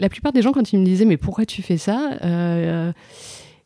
[0.00, 2.92] la plupart des gens, quand ils me disaient mais pourquoi tu fais ça euh,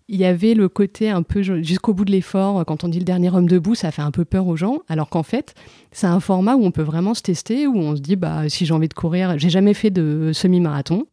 [0.07, 3.07] il y avait le côté un peu jusqu'au bout de l'effort, quand on dit le
[3.07, 5.55] dernier homme debout, ça fait un peu peur aux gens, alors qu'en fait,
[5.93, 8.67] c'est un format où on peut vraiment se tester, où on se dit, bah, si
[8.67, 11.07] j'ai envie de courir, j'ai jamais fait de semi-marathon,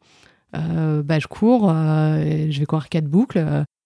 [0.57, 3.41] euh, bah, je cours, euh, je vais courir quatre boucles.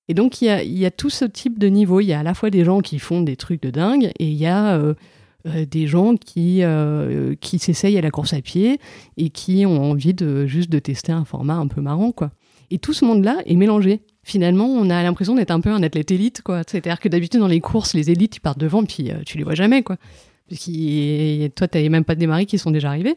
[0.07, 1.99] et donc, il y, a, il y, a, tout ce type de niveau.
[1.99, 4.25] Il y a à la fois des gens qui font des trucs de dingue, et
[4.25, 4.81] il y a
[5.45, 6.63] des gens qui,
[7.39, 8.79] qui s'essayent à la course à pied
[9.17, 12.31] et qui ont envie de juste de tester un format un peu marrant, quoi.
[12.71, 16.11] Et tout ce monde-là est mélangé finalement, on a l'impression d'être un peu un athlète
[16.11, 16.63] élite, quoi.
[16.67, 19.43] C'est-à-dire que d'habitude, dans les courses, les élites, ils partent devant, puis euh, tu les
[19.43, 19.97] vois jamais, quoi.
[20.49, 23.15] Parce que toi, tu même pas démarré qui sont déjà arrivés.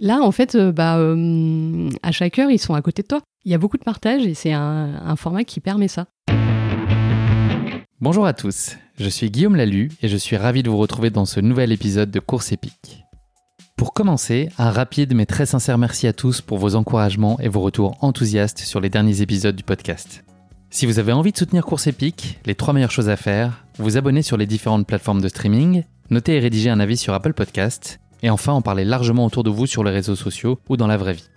[0.00, 3.20] Là, en fait, euh, bah, euh, à chaque heure, ils sont à côté de toi.
[3.44, 6.06] Il y a beaucoup de partage et c'est un format qui permet ça.
[8.02, 11.26] Bonjour à tous, je suis Guillaume Lalu et je suis ravi de vous retrouver dans
[11.26, 13.04] ce nouvel épisode de Course épique.
[13.76, 17.60] Pour commencer, un rapide mais très sincère merci à tous pour vos encouragements et vos
[17.60, 20.24] retours enthousiastes sur les derniers épisodes du podcast.
[20.70, 23.98] Si vous avez envie de soutenir Course Épique, les trois meilleures choses à faire, vous
[23.98, 28.00] abonner sur les différentes plateformes de streaming, noter et rédiger un avis sur Apple Podcast,
[28.22, 30.96] et enfin en parler largement autour de vous sur les réseaux sociaux ou dans la
[30.96, 31.28] vraie vie.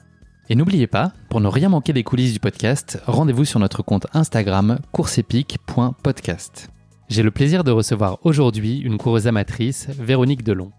[0.49, 4.07] Et n'oubliez pas, pour ne rien manquer des coulisses du podcast, rendez-vous sur notre compte
[4.13, 6.69] Instagram courseepique.podcast.
[7.07, 10.71] J'ai le plaisir de recevoir aujourd'hui une coureuse amatrice, Véronique Delon.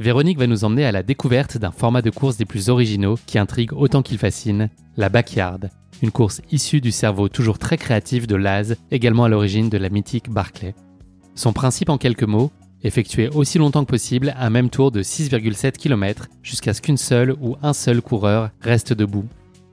[0.00, 3.38] Véronique va nous emmener à la découverte d'un format de course des plus originaux qui
[3.38, 5.60] intrigue autant qu'il fascine, la backyard,
[6.02, 9.88] une course issue du cerveau toujours très créatif de Laz, également à l'origine de la
[9.88, 10.74] mythique Barclay.
[11.36, 12.50] Son principe en quelques mots,
[12.86, 17.34] effectuer aussi longtemps que possible un même tour de 6,7 km jusqu'à ce qu'une seule
[17.40, 19.26] ou un seul coureur reste debout.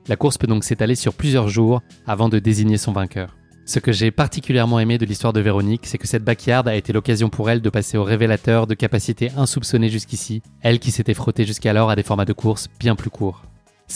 [0.08, 3.36] La course peut donc s'étaler sur plusieurs jours avant de désigner son vainqueur.
[3.66, 6.92] Ce que j'ai particulièrement aimé de l'histoire de Véronique, c'est que cette backyard a été
[6.92, 11.46] l'occasion pour elle de passer au révélateur de capacités insoupçonnées jusqu'ici, elle qui s'était frottée
[11.46, 13.42] jusqu'alors à des formats de course bien plus courts.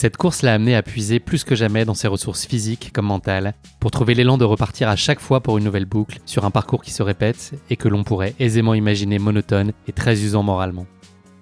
[0.01, 3.53] Cette course l'a amené à puiser plus que jamais dans ses ressources physiques comme mentales,
[3.81, 6.81] pour trouver l'élan de repartir à chaque fois pour une nouvelle boucle sur un parcours
[6.81, 10.87] qui se répète et que l'on pourrait aisément imaginer monotone et très usant moralement.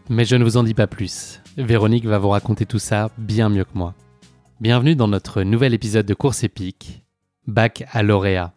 [0.09, 1.40] Mais je ne vous en dis pas plus.
[1.56, 3.94] Véronique va vous raconter tout ça bien mieux que moi.
[4.59, 7.03] Bienvenue dans notre nouvel épisode de Course épique,
[7.45, 8.56] Bac à lauréat.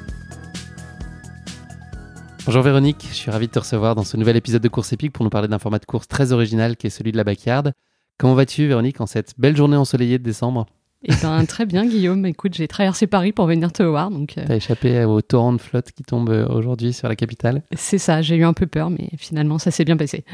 [2.45, 5.13] Bonjour Véronique, je suis ravi de te recevoir dans ce nouvel épisode de Course épique
[5.13, 7.71] pour nous parler d'un format de course très original qui est celui de la backyard.
[8.17, 10.65] Comment vas-tu Véronique en cette belle journée ensoleillée de décembre?
[11.03, 14.09] Eh ben, très bien Guillaume, écoute, j'ai traversé Paris pour venir te voir.
[14.09, 14.45] Donc, euh...
[14.47, 17.61] T'as échappé au torrent de flotte qui tombe euh, aujourd'hui sur la capitale?
[17.75, 20.25] C'est ça, j'ai eu un peu peur, mais finalement ça s'est bien passé.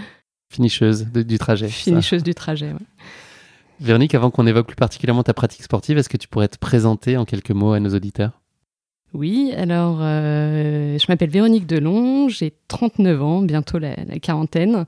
[0.49, 1.67] Finisseuse du trajet.
[1.67, 2.85] Finisseuse du trajet, oui.
[3.81, 7.17] Véronique, avant qu'on évoque plus particulièrement ta pratique sportive, est-ce que tu pourrais te présenter
[7.17, 8.41] en quelques mots à nos auditeurs?
[9.13, 14.85] Oui, alors euh, je m'appelle Véronique Delon, j'ai 39 ans, bientôt la, quarantaine.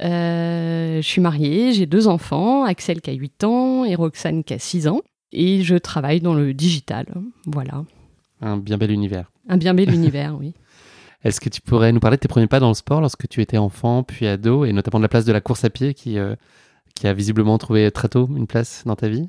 [0.00, 4.54] Euh, je suis mariée, j'ai deux enfants, Axel qui a 8 ans et Roxane qui
[4.54, 5.00] a 6 ans.
[5.32, 7.06] Et je travaille dans le digital,
[7.46, 7.84] voilà.
[8.40, 9.30] Un bien bel univers.
[9.48, 10.54] Un bien bel univers, oui.
[11.24, 13.42] Est-ce que tu pourrais nous parler de tes premiers pas dans le sport lorsque tu
[13.42, 16.16] étais enfant, puis ado, et notamment de la place de la course à pied qui,
[16.16, 16.36] euh,
[16.94, 19.28] qui a visiblement trouvé très tôt une place dans ta vie?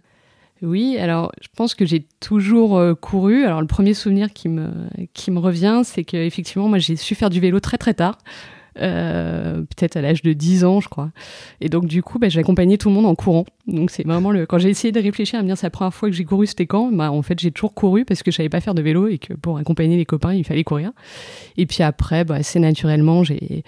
[0.62, 3.46] Oui, alors je pense que j'ai toujours euh, couru.
[3.46, 4.70] Alors le premier souvenir qui me,
[5.14, 8.18] qui me revient, c'est qu'effectivement, moi j'ai su faire du vélo très très tard.
[8.82, 11.12] Euh, peut-être à l'âge de 10 ans, je crois.
[11.62, 13.46] Et donc, du coup, bah, j'ai accompagné tout le monde en courant.
[13.68, 14.46] Donc, c'est vraiment le.
[14.46, 16.48] Quand j'ai essayé de réfléchir à me dire c'est la première fois que j'ai couru,
[16.48, 16.92] c'était quand?
[16.92, 19.18] Bah, En fait, j'ai toujours couru parce que je savais pas faire de vélo et
[19.18, 20.92] que pour accompagner les copains, il fallait courir.
[21.58, 23.64] Et puis après, bah, assez naturellement, j'ai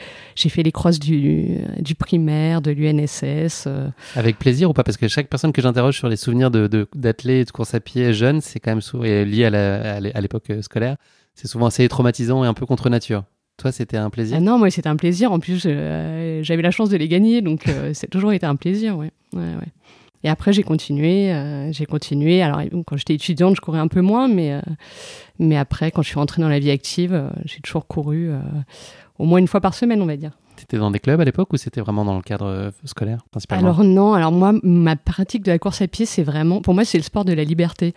[0.50, 1.66] fait les crosses du,
[1.98, 3.66] primaire, de l'UNSS.
[3.68, 3.90] Euh.
[4.16, 4.84] Avec plaisir ou pas?
[4.84, 8.14] Parce que chaque personne que j'interroge sur les souvenirs d'athlètes, de, de course à pied
[8.14, 10.96] jeunes, c'est quand même lié à l'époque scolaire.
[11.34, 13.24] C'est souvent assez traumatisant et un peu contre nature.
[13.58, 15.32] Toi, c'était un plaisir ah Non, moi, c'était un plaisir.
[15.32, 18.56] En plus, euh, j'avais la chance de les gagner, donc euh, c'est toujours été un
[18.56, 19.12] plaisir, ouais.
[19.34, 19.54] ouais,
[20.24, 22.42] Et après, j'ai continué, euh, j'ai continué.
[22.42, 24.60] Alors, quand j'étais étudiante, je courais un peu moins, mais,
[25.38, 28.32] mais après, quand je suis rentrée dans la vie active, j'ai toujours couru
[29.20, 30.32] au moins une fois par semaine, on va dire.
[30.58, 33.68] Tu étais dans des clubs à l'époque ou c'était vraiment dans le cadre scolaire principalement?
[33.68, 36.84] Alors non, alors moi, ma pratique de la course à pied, c'est vraiment, pour moi,
[36.84, 37.94] c'est le sport de la liberté.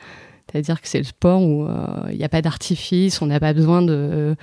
[0.51, 1.67] C'est-à-dire que c'est le sport où
[2.11, 4.37] il n'y a pas d'artifice, on n'a pas besoin de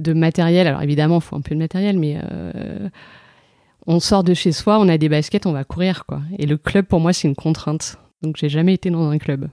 [0.00, 0.66] de matériel.
[0.66, 2.88] Alors évidemment, il faut un peu de matériel, mais euh,
[3.86, 6.20] on sort de chez soi, on a des baskets, on va courir, quoi.
[6.38, 7.96] Et le club, pour moi, c'est une contrainte.
[8.22, 9.48] Donc j'ai jamais été dans un club.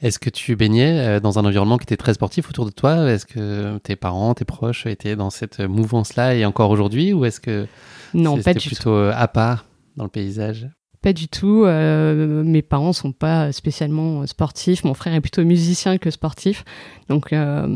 [0.00, 3.10] Est-ce que tu baignais dans un environnement qui était très sportif autour de toi?
[3.10, 7.38] Est-ce que tes parents, tes proches étaient dans cette mouvance-là et encore aujourd'hui Ou est-ce
[7.38, 7.66] que
[8.14, 9.66] non, pas du plutôt à part
[9.96, 10.68] dans le paysage?
[11.02, 11.64] Pas du tout.
[11.64, 14.84] Euh, mes parents sont pas spécialement sportifs.
[14.84, 16.64] Mon frère est plutôt musicien que sportif.
[17.08, 17.66] Donc, euh,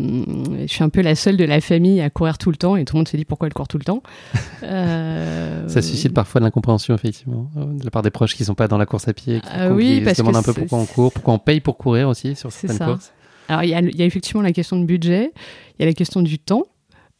[0.61, 2.77] je suis un peu la seule de la famille à courir tout le temps.
[2.77, 4.03] Et tout le monde se dit pourquoi elle court tout le temps.
[4.63, 8.67] Euh, Ça suscite parfois de l'incompréhension, effectivement, de la part des proches qui sont pas
[8.67, 11.13] dans la course à pied, qui, ah oui, se demandent un peu pourquoi on court,
[11.13, 12.87] pourquoi on paye pour courir aussi sur certaines ça.
[12.87, 13.13] courses.
[13.49, 15.33] Alors, il y, y, a effectivement la question de budget,
[15.79, 16.65] il y a la question du temps.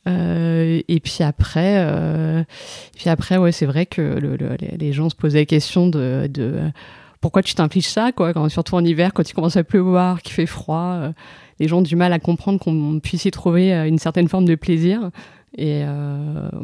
[0.07, 2.45] Euh, et puis après, euh,
[2.97, 4.37] puis après, ouais, c'est vrai que le,
[4.77, 6.61] les gens se posaient la question de, de
[7.21, 10.35] pourquoi tu t'impliques ça, quoi, quand, surtout en hiver, quand il commence à pleuvoir, qu'il
[10.35, 10.97] fait froid.
[11.01, 11.13] Euh,
[11.59, 14.57] les gens ont du mal à comprendre qu'on puisse y trouver une certaine forme de
[14.57, 15.11] plaisir.
[15.57, 15.85] Et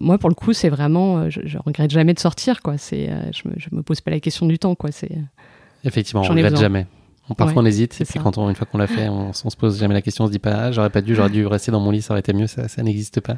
[0.01, 2.77] moi, pour le coup, c'est vraiment, je, je, regrette jamais de sortir, quoi.
[2.77, 4.91] C'est, je, me, je me pose pas la question du temps, quoi.
[4.91, 5.17] C'est
[5.85, 6.87] effectivement, on regrette jamais
[7.35, 9.79] parfois on hésite, et puis quand on, une fois qu'on l'a fait, on, se pose
[9.79, 11.81] jamais la question, on se dit pas, ah, j'aurais pas dû, j'aurais dû rester dans
[11.81, 13.37] mon lit, ça aurait été mieux, ça, ça n'existe pas.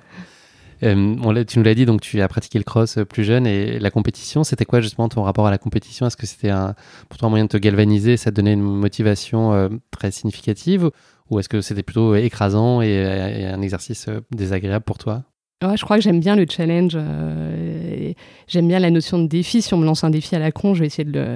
[0.83, 3.79] Euh, tu nous l'as dit, donc tu as pratiqué le cross euh, plus jeune et
[3.79, 6.07] la compétition, c'était quoi justement ton rapport à la compétition?
[6.07, 6.75] Est-ce que c'était un,
[7.09, 10.91] pour toi un moyen de te galvaniser, ça te donnait une motivation euh, très significative?
[11.31, 15.23] Ou est-ce que c'était plutôt écrasant et un exercice désagréable pour toi?
[15.63, 16.93] Ouais, je crois que j'aime bien le challenge.
[16.97, 18.13] Euh,
[18.49, 19.63] j'aime bien la notion de défi.
[19.63, 21.35] Si on me lance un défi à la con, je vais essayer de le.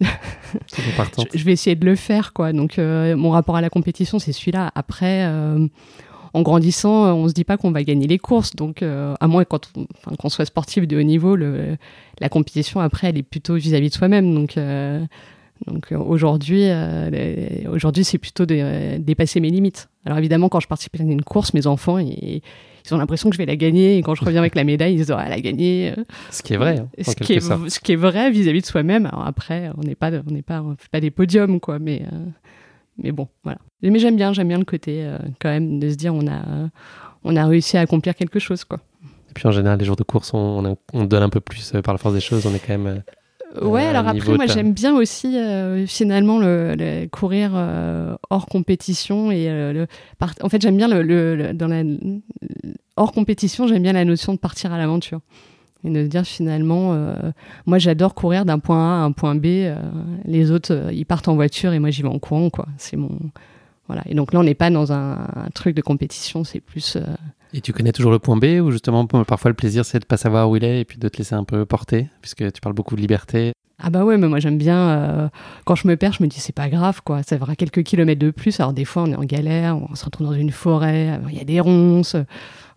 [1.34, 2.52] je, vais essayer de le faire, quoi.
[2.52, 4.70] Donc, euh, mon rapport à la compétition, c'est celui-là.
[4.74, 5.66] Après, euh,
[6.34, 8.54] en grandissant, on se dit pas qu'on va gagner les courses.
[8.54, 11.76] Donc, à moins quand on, qu'on soit sportif de haut niveau, le,
[12.20, 14.34] la compétition après, elle est plutôt vis-à-vis de soi-même.
[14.34, 14.58] Donc.
[15.68, 16.66] Donc aujourd'hui,
[17.70, 19.88] aujourd'hui c'est plutôt de, dépasser mes limites.
[20.04, 22.42] Alors évidemment, quand je participe à une course, mes enfants, ils,
[22.84, 24.94] ils ont l'impression que je vais la gagner et quand je reviens avec la médaille,
[24.94, 25.94] ils disent oh, elle a gagné.
[26.30, 26.78] Ce qui est vrai.
[26.78, 29.06] Hein, ce, qui est, ce, qui est, vrai vis-à-vis de soi-même.
[29.06, 32.02] Alors après, on n'est pas, on n'est pas, on fait pas des podiums quoi, mais
[32.12, 32.16] euh,
[33.02, 33.58] mais bon, voilà.
[33.82, 36.68] Mais j'aime bien, j'aime bien le côté euh, quand même de se dire on a,
[37.24, 38.80] on a réussi à accomplir quelque chose quoi.
[39.30, 41.82] Et puis en général, les jours de course, on, on donne un peu plus euh,
[41.82, 42.46] par la force des choses.
[42.46, 43.02] On est quand même
[43.62, 49.48] Ouais, alors après, moi j'aime bien aussi euh, finalement le, courir euh, hors compétition et
[49.48, 49.86] euh, le,
[50.42, 51.82] en fait j'aime bien le, dans la
[52.96, 55.20] hors compétition j'aime bien la notion de partir à l'aventure
[55.84, 56.96] et de dire finalement
[57.66, 59.46] moi j'adore courir d'un point A à un point B
[60.24, 62.66] les autres ils partent en voiture et moi j'y vais en courant quoi.
[62.76, 63.18] C'est mon
[63.86, 66.96] voilà et donc là on n'est pas dans un, un, truc de compétition c'est plus
[67.56, 70.16] et tu connais toujours le point B ou justement parfois le plaisir c'est de pas
[70.16, 72.74] savoir où il est et puis de te laisser un peu porter puisque tu parles
[72.74, 73.52] beaucoup de liberté?
[73.78, 74.78] Ah bah ouais, mais moi j'aime bien.
[74.78, 75.28] Euh,
[75.64, 77.22] quand je me perds, je me dis c'est pas grave quoi.
[77.22, 78.58] Ça fera quelques kilomètres de plus.
[78.58, 81.40] Alors des fois on est en galère, on se retrouve dans une forêt, il y
[81.40, 82.16] a des ronces,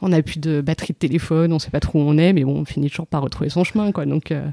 [0.02, 2.44] on n'a plus de batterie de téléphone, on sait pas trop où on est, mais
[2.44, 4.06] bon, on finit toujours par retrouver son chemin quoi.
[4.06, 4.48] Donc euh,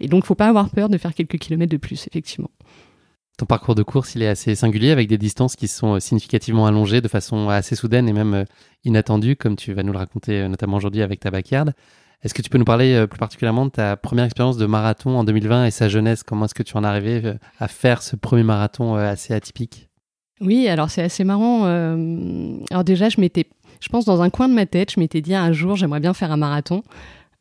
[0.00, 2.50] et donc faut pas avoir peur de faire quelques kilomètres de plus effectivement.
[3.38, 6.66] Ton parcours de course, il est assez singulier avec des distances qui sont euh, significativement
[6.66, 8.44] allongées de façon assez soudaine et même
[8.84, 11.72] inattendue, comme tu vas nous le raconter notamment aujourd'hui avec ta backyard.
[12.24, 15.16] Est-ce que tu peux nous parler euh, plus particulièrement de ta première expérience de marathon
[15.16, 16.24] en 2020 et sa jeunesse?
[16.24, 19.34] Comment est-ce que tu en es arrivé euh, à faire ce premier marathon euh, assez
[19.34, 19.88] atypique?
[20.40, 21.64] Oui, alors c'est assez marrant.
[21.64, 23.46] alors déjà, je m'étais,
[23.80, 26.14] je pense dans un coin de ma tête, je m'étais dit un jour, j'aimerais bien
[26.14, 26.84] faire un marathon.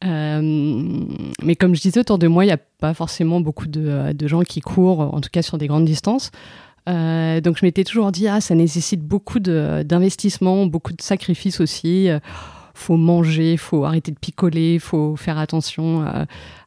[0.03, 4.27] Mais comme je disais autour de moi, il n'y a pas forcément beaucoup de, de,
[4.27, 6.31] gens qui courent, en tout cas sur des grandes distances.
[6.85, 12.09] donc je m'étais toujours dit, ah, ça nécessite beaucoup d'investissement, beaucoup de sacrifices aussi
[12.77, 16.05] faut manger, faut arrêter de picoler, faut faire attention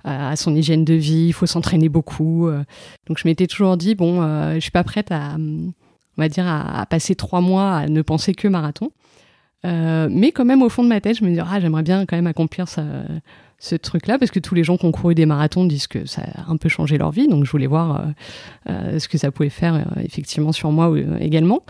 [0.05, 2.49] à, son hygiène de vie, faut s'entraîner beaucoup.
[2.49, 2.65] Euh.
[3.07, 5.73] Donc je m'étais toujours dit bon, euh, je suis pas prête à, on
[6.17, 8.91] va dire, à, passer trois mois à ne penser que marathon.
[9.67, 12.07] Euh, mais quand même au fond de ma tête, je me dis ah j'aimerais bien
[12.07, 15.67] quand même accomplir ce truc-là parce que tous les gens qui ont couru des marathons
[15.67, 17.29] disent que ça a un peu changé leur vie.
[17.29, 18.07] Donc je voulais voir
[18.67, 21.63] ce que ça pouvait faire effectivement sur moi également.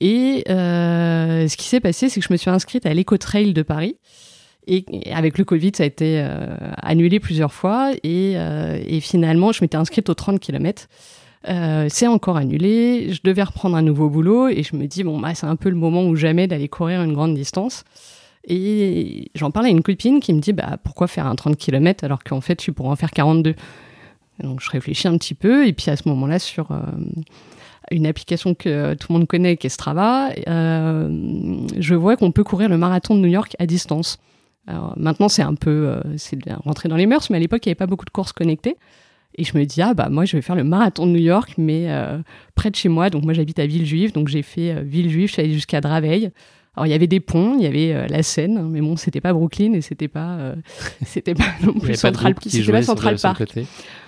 [0.00, 3.62] Et euh, ce qui s'est passé, c'est que je me suis inscrite à l'Eco-Trail de
[3.62, 3.96] Paris.
[4.66, 6.46] Et avec le Covid, ça a été euh,
[6.82, 7.92] annulé plusieurs fois.
[8.02, 10.88] Et, euh, et finalement, je m'étais inscrite aux 30 km.
[11.48, 13.12] Euh, c'est encore annulé.
[13.12, 14.48] Je devais reprendre un nouveau boulot.
[14.48, 17.02] Et je me dis, bon, bah, c'est un peu le moment ou jamais d'aller courir
[17.02, 17.84] une grande distance.
[18.44, 22.04] Et j'en parlais à une copine qui me dit, bah, pourquoi faire un 30 km
[22.04, 23.54] alors qu'en fait, tu pourrais en faire 42
[24.42, 25.66] Donc je réfléchis un petit peu.
[25.66, 26.70] Et puis à ce moment-là, sur
[27.90, 32.44] une application que tout le monde connaît, qui est Strava, euh, je vois qu'on peut
[32.44, 34.18] courir le marathon de New York à distance.
[34.66, 37.68] Alors, maintenant, c'est un peu euh, c'est rentré dans les mœurs, mais à l'époque, il
[37.68, 38.76] n'y avait pas beaucoup de courses connectées.
[39.36, 41.54] Et je me dis, ah bah moi, je vais faire le marathon de New York,
[41.56, 42.18] mais euh,
[42.54, 43.10] près de chez moi.
[43.10, 46.30] Donc, moi, j'habite à Villejuif, donc j'ai fait Villejuif, je suis allée jusqu'à Draveil.
[46.76, 49.32] Alors il y avait des ponts, il y avait la Seine, mais bon, c'était pas
[49.32, 50.54] Brooklyn et c'était pas,
[51.04, 53.42] c'était pas non plus Central, c'était pas Central Park.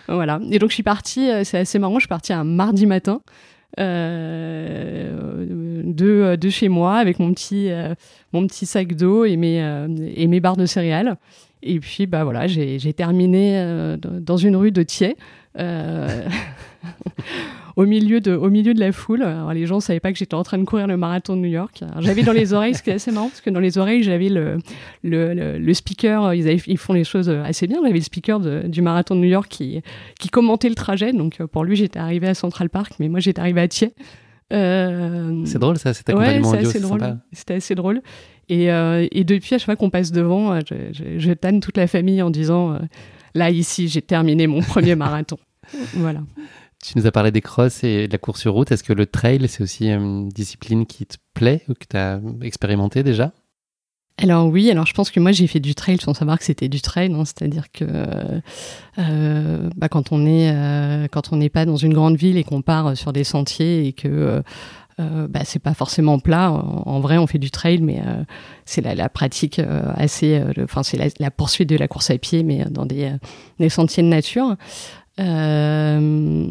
[0.07, 0.39] Voilà.
[0.49, 3.21] Et donc je suis partie, c'est assez marrant, je suis partie un mardi matin
[3.79, 3.87] de,
[6.37, 7.69] de, chez moi avec mon petit,
[8.33, 9.59] mon petit sac d'eau et mes,
[10.15, 11.17] et mes barres de céréales.
[11.63, 15.17] Et puis, bah voilà, j'ai terminé dans une rue de Thiers.
[17.77, 19.23] au milieu de, au milieu de la foule.
[19.23, 21.41] Alors, les gens ne savaient pas que j'étais en train de courir le marathon de
[21.41, 21.83] New York.
[22.01, 24.29] J'avais dans les oreilles, ce qui est assez marrant, parce que dans les oreilles, j'avais
[24.29, 24.59] le,
[25.03, 27.79] le, le, speaker, ils, ils font les choses assez bien.
[27.83, 29.83] J'avais le speaker du marathon de New York qui,
[30.19, 31.13] qui commentait le trajet.
[31.13, 33.93] Donc pour lui, j'étais arrivé à Central Park, mais moi, j'étais arrivé à Thiers.
[34.53, 35.43] Euh...
[35.47, 36.81] C'est drôle ça, cet accompagnement ouais, c'est.
[37.33, 38.03] C'était assez drôle.
[38.49, 41.77] Et, euh, et, depuis, à chaque fois qu'on passe devant, je, je, je, tanne toute
[41.77, 42.79] la famille en disant euh,
[43.35, 45.39] là, ici, j'ai terminé mon premier marathon.
[45.95, 46.21] voilà.
[46.83, 48.73] Tu nous as parlé des crosses et de la course sur route.
[48.73, 52.21] Est-ce que le trail, c'est aussi une discipline qui te plaît ou que tu as
[52.43, 53.33] expérimenté déjà?
[54.19, 56.69] Alors oui, alors je pense que moi j'ai fait du trail sans savoir que c'était
[56.69, 57.25] du trail, hein.
[57.25, 57.85] c'est-à-dire que
[58.99, 62.45] euh, bah, quand on est euh, quand on n'est pas dans une grande ville et
[62.45, 64.43] qu'on part sur des sentiers et que
[65.01, 66.51] euh, bah, c'est pas forcément plat.
[66.51, 68.03] En, vrai, on fait du trail, mais
[68.65, 69.61] c'est la, pratique
[69.97, 73.11] assez, enfin c'est la, poursuite de la course à pied, mais dans des,
[73.69, 74.57] sentiers de nature.
[75.21, 76.47] Euh,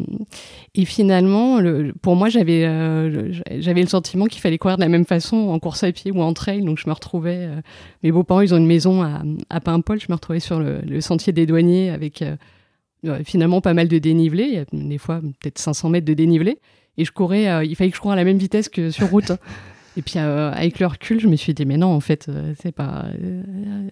[0.74, 4.88] et finalement, le, pour moi, j'avais euh, j'avais le sentiment qu'il fallait courir de la
[4.88, 6.62] même façon en course à pied ou en trail.
[6.62, 7.38] Donc je me retrouvais.
[7.38, 7.60] Euh,
[8.02, 10.00] mes beaux-parents, ils ont une maison à, Paimpol.
[10.00, 12.24] Je me retrouvais sur le, sentier des douaniers avec
[13.24, 14.64] finalement pas mal de dénivelé.
[14.72, 16.58] Des fois peut-être 500 mètres de dénivelé.
[16.98, 17.66] Et je courais.
[17.66, 19.32] il fallait que je cours à la même vitesse que sur route.
[19.96, 22.30] Et puis avec le recul, je me suis dit mais non, en fait,
[22.62, 23.06] c'est pas,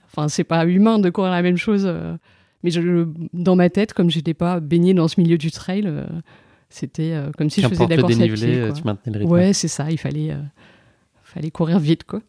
[0.06, 1.86] enfin c'est pas humain de courir la même chose
[2.62, 6.04] mais je, dans ma tête, comme j'étais pas baignée dans ce milieu du trail, euh,
[6.68, 8.56] c'était euh, comme si je faisais de la course à pied.
[8.58, 9.32] Euh, tu maintenais le rythme.
[9.32, 9.90] Ouais, c'est ça.
[9.90, 10.36] Il fallait,
[11.22, 12.20] fallait courir vite, quoi.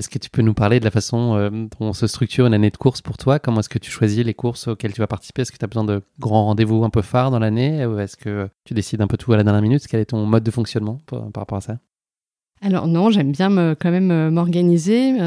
[0.00, 2.76] Est-ce que tu peux nous parler de la façon dont se structure une année de
[2.78, 3.38] course pour toi?
[3.38, 5.42] Comment est-ce que tu choisis les courses auxquelles tu vas participer?
[5.42, 7.84] Est-ce que tu as besoin de grands rendez-vous un peu phares dans l'année?
[7.84, 9.86] Ou est-ce que tu décides un peu tout à la dernière minute?
[9.86, 11.78] Quel est ton mode de fonctionnement par, rapport à ça?
[12.62, 15.18] Alors non, j'aime bien quand même m'organiser.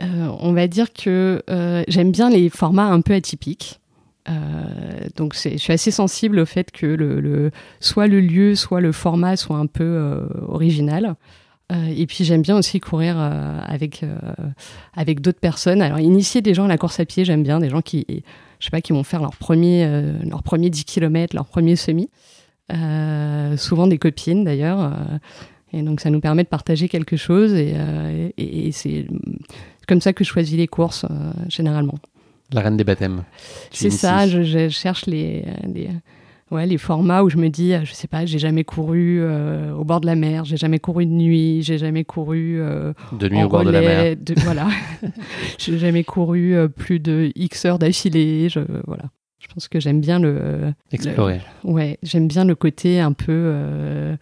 [0.00, 3.80] Euh, on va dire que euh, j'aime bien les formats un peu atypiques.
[4.28, 4.32] Euh,
[5.16, 7.50] donc je suis assez sensible au fait que
[7.80, 11.14] soit le lieu, soit le format soit un peu original.
[11.70, 14.04] Et puis j'aime bien aussi courir avec
[14.94, 15.82] avec d'autres personnes.
[15.82, 18.04] Alors initier des gens à la course à pied, j'aime bien des gens qui
[18.58, 19.88] je sais pas qui vont faire leur premier
[20.24, 22.08] leur premier 10 km, leur premier semi.
[23.56, 24.92] souvent des copines d'ailleurs.
[25.72, 27.74] et donc ça nous permet de partager quelque chose et,
[28.38, 29.06] et c'est
[29.86, 31.98] comme ça que je choisis les courses, euh, généralement.
[32.52, 33.24] La reine des baptêmes.
[33.70, 35.88] C'est ça, je, cherche les, les,
[36.50, 39.84] ouais, les formats où je me dis, je sais pas, j'ai jamais couru euh, au
[39.84, 42.60] bord de la mer, j'ai jamais couru de nuit, j'ai jamais couru.
[42.60, 44.16] Euh, de nuit au bord de la mer.
[44.44, 44.68] voilà.
[45.58, 48.48] j'ai jamais couru plus de X heures d'affilée.
[48.48, 49.04] Je, voilà.
[49.38, 50.72] Je pense que j'aime bien le.
[50.92, 51.40] Explorer.
[51.64, 54.16] ouais, j'aime bien le côté un peu,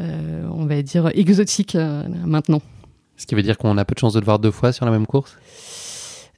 [0.00, 1.76] on va dire, exotique
[2.24, 2.62] maintenant.
[3.16, 4.84] Ce qui veut dire qu'on a peu de chances de le voir deux fois sur
[4.86, 5.36] la même course?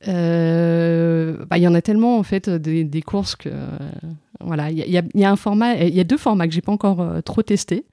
[0.08, 3.50] Euh, bah, Il y en a tellement en fait des, courses que
[4.40, 7.00] voilà, il y, a un format, il y a deux formats que j'ai pas encore
[7.00, 7.84] euh, trop testé.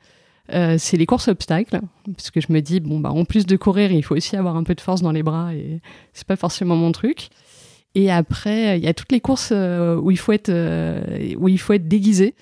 [0.54, 3.58] Euh, c'est les courses obstacles, parce que je me dis bon bah en plus de
[3.58, 5.82] courir, il faut aussi avoir un peu de force dans les bras et
[6.14, 7.30] c'est pas forcément mon truc.
[7.96, 10.52] Et après, il y a toutes les courses où il faut être
[11.36, 12.34] où il faut être déguisé,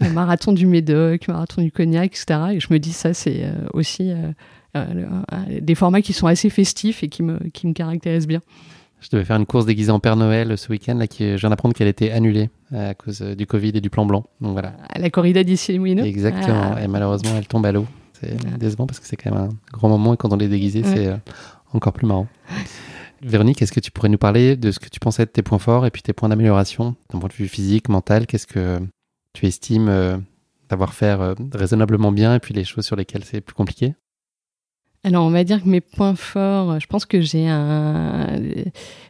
[0.00, 2.40] le marathon du Médoc, marathon du Cognac, etc.
[2.54, 4.12] Et je me dis ça c'est aussi
[4.74, 8.40] euh, euh, des formats qui sont assez festifs et qui me, qui me caractérisent bien.
[9.02, 11.50] Je devais faire une course déguisée en Père Noël ce week-end, là, qui, je viens
[11.50, 14.24] d'apprendre qu'elle était annulée euh, à cause du Covid et du plan blanc.
[14.40, 14.74] Donc voilà.
[14.88, 15.72] À la corrida d'ici
[16.04, 16.74] Exactement.
[16.76, 16.82] Ah.
[16.82, 17.84] Et malheureusement, elle tombe à l'eau.
[18.12, 18.56] C'est ah.
[18.58, 21.10] décevant parce que c'est quand même un grand moment et quand on est déguisé, c'est
[21.72, 22.28] encore plus marrant.
[23.22, 25.58] Véronique, est-ce que tu pourrais nous parler de ce que tu pensais de tes points
[25.58, 28.26] forts et puis tes points d'amélioration d'un point de vue physique, mental?
[28.26, 28.80] Qu'est-ce que
[29.32, 30.22] tu estimes
[30.68, 31.16] d'avoir fait
[31.52, 33.94] raisonnablement bien et puis les choses sur lesquelles c'est plus compliqué?
[35.04, 38.40] Alors, on va dire que mes points forts, je pense que j'ai un,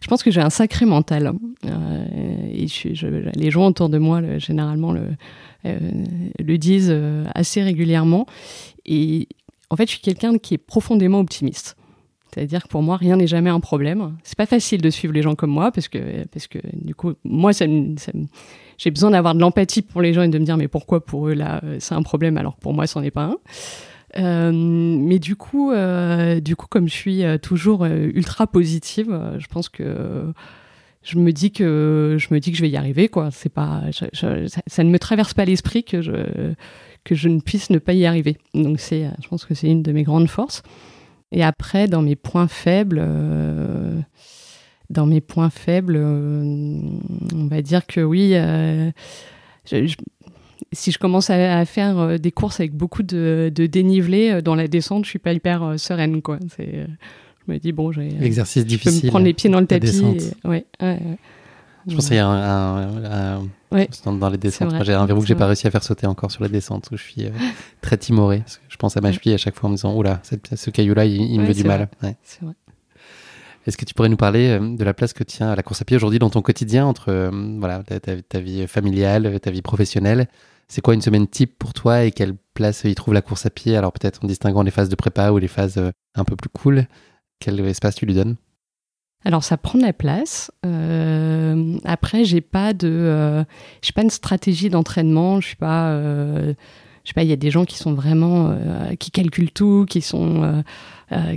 [0.00, 1.32] je pense que j'ai un sacré mental.
[1.66, 5.08] Euh, et je, les gens autour de moi, généralement, le,
[5.66, 5.78] euh,
[6.38, 8.24] le disent euh, assez régulièrement.
[8.86, 9.28] Et
[9.68, 11.76] en fait, je suis quelqu'un qui est profondément optimiste.
[12.32, 14.16] C'est-à-dire que pour moi, rien n'est jamais un problème.
[14.22, 17.12] C'est pas facile de suivre les gens comme moi parce que, parce que du coup,
[17.22, 17.66] moi, ça,
[17.98, 18.12] ça
[18.78, 21.28] j'ai besoin d'avoir de l'empathie pour les gens et de me dire mais pourquoi pour
[21.28, 23.36] eux là c'est un problème alors que pour moi, c'en est pas un.
[24.18, 29.46] Euh, mais du coup, euh, du coup, comme je suis euh, toujours ultra positive, je
[29.46, 30.32] pense que
[31.02, 34.98] je me dis que je me dis que je vais y arriver ça, ne me
[34.98, 38.38] traverse pas l'esprit que je ne puisse ne pas y arriver.
[38.54, 40.62] Donc je pense que c'est une de mes grandes forces.
[41.32, 43.02] Et après dans mes points faibles
[44.90, 48.34] dans mes points faibles on va dire que oui
[49.64, 49.96] je,
[50.72, 54.68] si je commence à, faire euh, des courses avec beaucoup de, dénivelé euh, dans la
[54.68, 56.38] descente, je suis pas hyper euh, sereine, quoi.
[56.56, 56.86] C'est,
[57.46, 58.92] je me dis bon, j'ai l'exercice difficile.
[58.92, 60.02] Je peux me prendre les pieds dans le tapis.
[60.44, 60.64] ouais,
[61.86, 63.42] Je pense qu'il y a un,
[64.06, 64.72] dans les descentes.
[64.82, 66.96] j'ai un verrou que j'ai pas réussi à faire sauter encore sur la descente où
[66.96, 67.26] je suis
[67.80, 68.42] très timoré.
[68.68, 70.22] je pense à ma cheville à chaque fois en me disant oula,
[70.54, 71.88] ce caillou-là, il, me veut du mal.
[72.00, 72.16] Vrai.
[73.64, 75.96] Est-ce que tu pourrais nous parler de la place que tient la course à pied
[75.96, 80.28] aujourd'hui dans ton quotidien entre voilà, ta, vie familiale, ta vie professionnelle
[80.72, 83.50] c'est quoi une semaine type pour toi et quelle place y trouve la course à
[83.50, 83.76] pied?
[83.76, 86.48] Alors peut-être en distinguant les phases de prépa ou les phases euh, un peu plus
[86.48, 86.86] cool,
[87.40, 88.36] quel espace tu lui donnes?
[89.22, 90.50] Alors ça prend de la place.
[90.64, 93.44] Euh, après, j'ai pas de, euh,
[93.82, 95.42] j'ai pas une stratégie d'entraînement.
[95.42, 95.94] Je suis pas,
[97.04, 97.22] je sais pas.
[97.22, 98.56] Il y a des gens qui sont vraiment,
[98.98, 100.62] qui calculent tout, qui sont,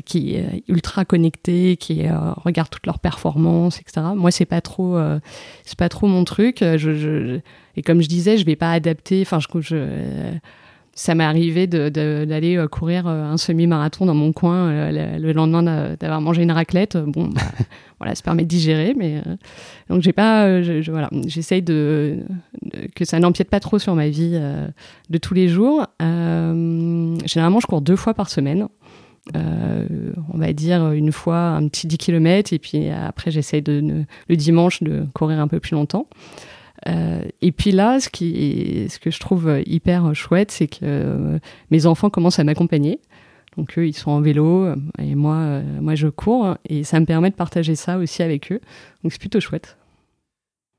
[0.05, 2.03] qui ultra connectés, qui
[2.43, 4.07] regardent toutes leurs performances, etc.
[4.15, 4.97] Moi, c'est pas trop,
[5.63, 6.57] c'est pas trop mon truc.
[6.59, 7.39] je,
[7.75, 9.21] et comme je disais, je vais pas adapter.
[9.21, 10.31] Enfin, je, je
[10.97, 15.95] ça m'est arrivé d'aller euh, courir euh, un semi-marathon dans mon coin euh, le, lendemain
[15.99, 16.95] d'avoir mangé une raclette.
[16.95, 17.41] Bon, bah,
[17.99, 19.21] voilà, ça permet de digérer, mais
[19.89, 22.19] donc j'ai pas, je, voilà, j'essaye de,
[22.95, 24.39] que ça n'empiète pas trop sur ma vie
[25.09, 25.85] de tous les jours.
[25.99, 28.67] généralement, je cours deux fois par semaine.
[29.33, 34.35] on va dire une fois un petit 10 km et puis après j'essaye de, le
[34.35, 36.07] dimanche de courir un peu plus longtemps.
[36.87, 41.39] Euh, et puis là, ce, que je trouve hyper chouette, c'est que euh,
[41.71, 42.99] mes enfants commencent à m'accompagner.
[43.57, 44.67] Donc eux, ils sont en vélo
[44.99, 46.57] et moi, euh, moi, je cours.
[46.67, 48.59] Et ça me permet de partager ça aussi avec eux.
[49.03, 49.77] Donc c'est plutôt chouette.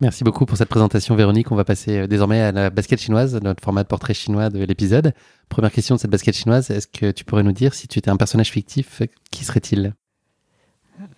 [0.03, 1.51] Merci beaucoup pour cette présentation, Véronique.
[1.51, 5.15] On va passer désormais à la basket chinoise, notre format de portrait chinois de l'épisode.
[5.49, 8.11] Première question de cette basket chinoise, est-ce que tu pourrais nous dire si tu étais
[8.11, 9.95] un personnage fictif, qui serait-il?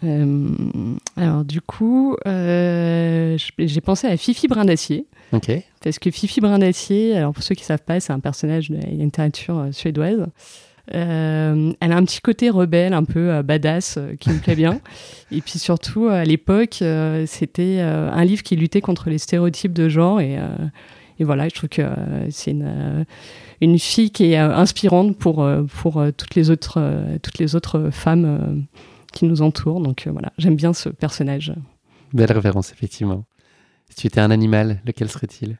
[0.04, 5.06] Euh, alors du coup, euh, j'ai pensé à Fifi Brin d'Acier.
[5.82, 8.70] Parce que Fifi Brin d'Acier, alors pour ceux qui ne savent pas, c'est un personnage
[8.70, 10.26] de la littérature euh, suédoise.
[10.88, 14.80] elle a un petit côté rebelle, un peu badass, qui me plaît bien.
[15.32, 16.82] Et puis surtout, à l'époque,
[17.26, 20.20] c'était un livre qui luttait contre les stéréotypes de genre.
[20.20, 20.38] Et,
[21.20, 21.82] et voilà, je trouve que
[22.30, 23.04] c'est une,
[23.60, 25.46] une fille qui est inspirante pour,
[25.82, 26.80] pour toutes, les autres,
[27.22, 28.64] toutes les autres femmes
[29.12, 29.80] qui nous entoure.
[29.80, 31.52] Donc euh, voilà, j'aime bien ce personnage.
[32.12, 33.24] Belle référence, effectivement.
[33.88, 35.58] Si tu étais un animal, lequel serait-il?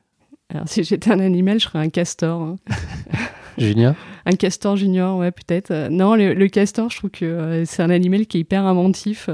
[0.50, 2.40] Alors, si j'étais un animal, je serais un castor.
[2.40, 2.56] Hein.
[3.58, 3.94] junior?
[4.24, 5.70] Un castor junior, ouais, peut-être.
[5.70, 9.28] Euh, non, le, castor, je trouve que euh, c'est un animal qui est hyper inventif,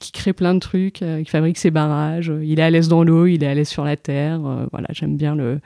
[0.00, 2.32] qui crée plein de trucs, qui fabrique ses barrages.
[2.42, 4.40] il est à l'aise dans l'eau, il est à l'aise sur la terre.
[4.72, 5.60] voilà, j'aime bien le,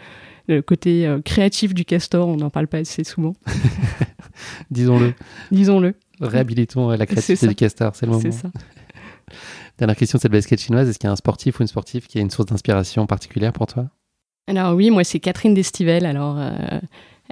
[0.48, 3.34] le côté créatif du castor, on n'en parle pas assez souvent.
[4.72, 5.14] Disons-le.
[5.52, 5.94] Disons-le.
[6.26, 8.22] Réhabilitons la créativité du castor, c'est le moment.
[8.22, 8.48] C'est ça.
[9.78, 12.06] Dernière question de cette basket chinoise, est-ce qu'il y a un sportif ou une sportive
[12.06, 13.88] qui a une source d'inspiration particulière pour toi?
[14.46, 16.06] Alors oui, moi c'est Catherine Destivelle.
[16.06, 16.80] Alors euh,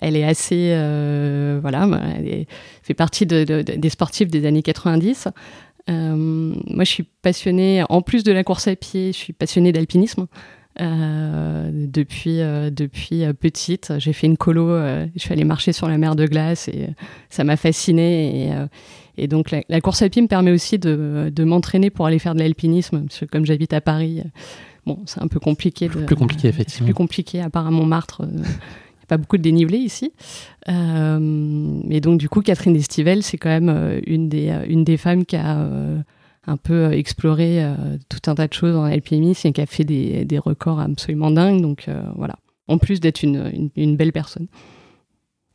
[0.01, 2.47] elle est assez, euh, voilà, elle
[2.83, 5.29] fait partie des sportifs des années 90.
[5.91, 9.73] Euh, moi je suis passionnée, en plus de la course à pied, je suis passionnée
[9.73, 10.27] d'alpinisme.
[10.81, 13.93] Euh, depuis euh, depuis euh, petite.
[13.99, 14.69] J'ai fait une colo,
[15.15, 16.89] je suis allée marcher sur la mer de glace et
[17.29, 18.49] ça m'a fascinée.
[18.49, 22.19] Et, et donc la, course à pied me permet aussi de, de m'entraîner pour aller
[22.19, 24.23] faire de l'alpinisme, parce que comme j'habite à Paris,
[24.87, 25.89] bon, c'est un peu compliqué.
[25.89, 26.87] De, plus compliqué, effectivement.
[26.87, 28.23] Plus compliqué, à part à Montmartre.
[28.27, 30.13] Il n'y a pas beaucoup de dénivelé ici.
[30.69, 35.37] Et donc, du coup, Catherine Destivelle, c'est quand même une des, une des femmes qui
[35.37, 35.69] a
[36.47, 37.75] un peu euh, exploré euh,
[38.09, 41.31] tout un tas de choses en alpinisme et qui a fait des, des records absolument
[41.31, 41.63] dingues.
[41.63, 42.37] Donc euh, voilà,
[42.69, 44.49] en plus d'être une, une, belle personne.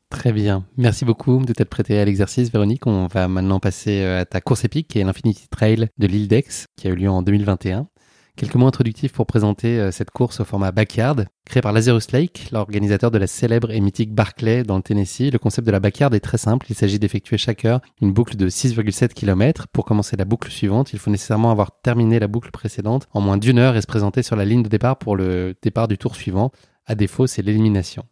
[0.09, 0.65] Très bien.
[0.77, 2.87] Merci beaucoup de t'être prêté à l'exercice, Véronique.
[2.87, 6.45] On va maintenant passer à ta course épique, qui est l'Infinity Trail de l'île d'Aix,
[6.77, 7.87] qui a eu lieu en 2021.
[8.37, 11.25] Quelques mots introductifs pour présenter euh, cette course au format backyard.
[11.45, 15.39] Créée par Lazarus Lake, l'organisateur de la célèbre et mythique Barclay dans le Tennessee, le
[15.39, 16.67] concept de la backyard est très simple.
[16.69, 19.65] Il s'agit d'effectuer chaque heure une boucle de 6,7 km.
[19.73, 23.37] Pour commencer la boucle suivante, il faut nécessairement avoir terminé la boucle précédente en moins
[23.37, 26.15] d'une heure et se présenter sur la ligne de départ pour le départ du tour
[26.15, 26.51] suivant.
[26.85, 28.05] À défaut, c'est l'élimination.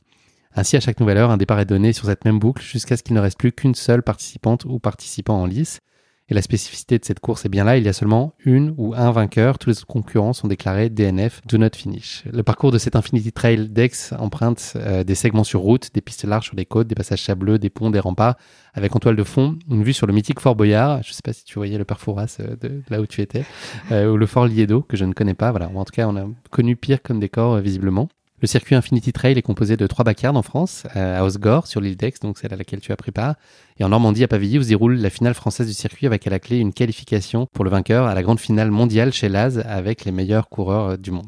[0.55, 3.03] Ainsi, à chaque nouvelle heure, un départ est donné sur cette même boucle jusqu'à ce
[3.03, 5.81] qu'il ne reste plus qu'une seule participante ou participant en lice.
[6.27, 8.95] Et la spécificité de cette course est bien là, il y a seulement une ou
[8.95, 9.59] un vainqueur.
[9.59, 12.23] Tous les autres concurrents sont déclarés DNF, do not finish.
[12.31, 16.23] Le parcours de cet Infinity Trail Dex emprunte euh, des segments sur route, des pistes
[16.23, 18.37] larges sur les côtes, des passages sableux, des ponts, des remparts,
[18.73, 21.03] avec en toile de fond une vue sur le mythique Fort Boyard.
[21.03, 23.45] Je ne sais pas si tu voyais le Fouras euh, de, là où tu étais,
[23.91, 25.51] euh, ou le Fort Liedo, que je ne connais pas.
[25.51, 28.09] Voilà, en tout cas, on a connu pire comme décor visiblement.
[28.41, 31.95] Le circuit Infinity Trail est composé de trois backyards en France, à Osgore, sur l'île
[31.95, 33.35] d'Aix, donc celle à laquelle tu as pris part,
[33.79, 36.29] et en Normandie, à Pavilly, où se déroule la finale française du circuit avec à
[36.29, 40.03] la clé une qualification pour le vainqueur à la grande finale mondiale chez Laz avec
[40.03, 41.27] les meilleurs coureurs euh, du monde.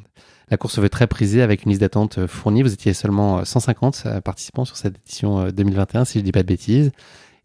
[0.51, 2.61] La course se veut très prisée avec une liste d'attente fournie.
[2.61, 6.47] Vous étiez seulement 150 participants sur cette édition 2021, si je ne dis pas de
[6.47, 6.91] bêtises.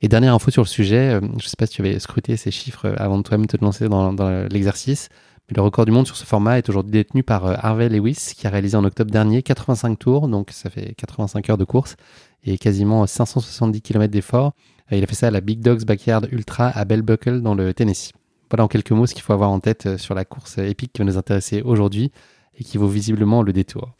[0.03, 2.53] Et dernière info sur le sujet, je ne sais pas si tu avais scruté ces
[2.53, 5.09] chiffres avant de toi-même te lancer dans l'exercice,
[5.55, 8.51] le record du monde sur ce format est aujourd'hui détenu par Harvey Lewis, qui a
[8.51, 11.97] réalisé en octobre dernier 85 tours, donc ça fait 85 heures de course
[12.45, 14.53] et quasiment 570 km d'effort.
[14.91, 17.73] Il a fait ça à la Big Dogs Backyard Ultra à Bell Buckle dans le
[17.73, 18.13] Tennessee.
[18.51, 20.93] Voilà en quelques mots ce qu'il faut avoir en tête euh, sur la course épique
[20.93, 22.13] qui va nous intéresser aujourd'hui
[22.59, 23.93] et qui vaut visiblement le détour.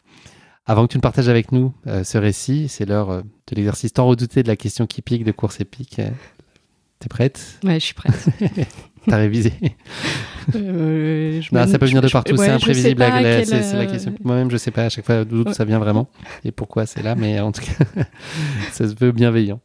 [0.67, 3.93] Avant que tu ne partages avec nous euh, ce récit, c'est l'heure euh, de l'exercice
[3.93, 5.99] tant redouté de la question qui pique de course épique.
[7.03, 8.29] T'es prête Ouais, je suis prête.
[9.09, 9.51] T'as révisé
[10.55, 13.03] euh, non, Ça peut venir de partout, c'est imprévisible.
[13.43, 14.13] C'est la question.
[14.23, 16.07] Moi-même, je sais pas à chaque fois d'où ça vient vraiment
[16.45, 18.03] et pourquoi c'est là, mais en tout cas,
[18.71, 19.59] ça se veut bienveillant.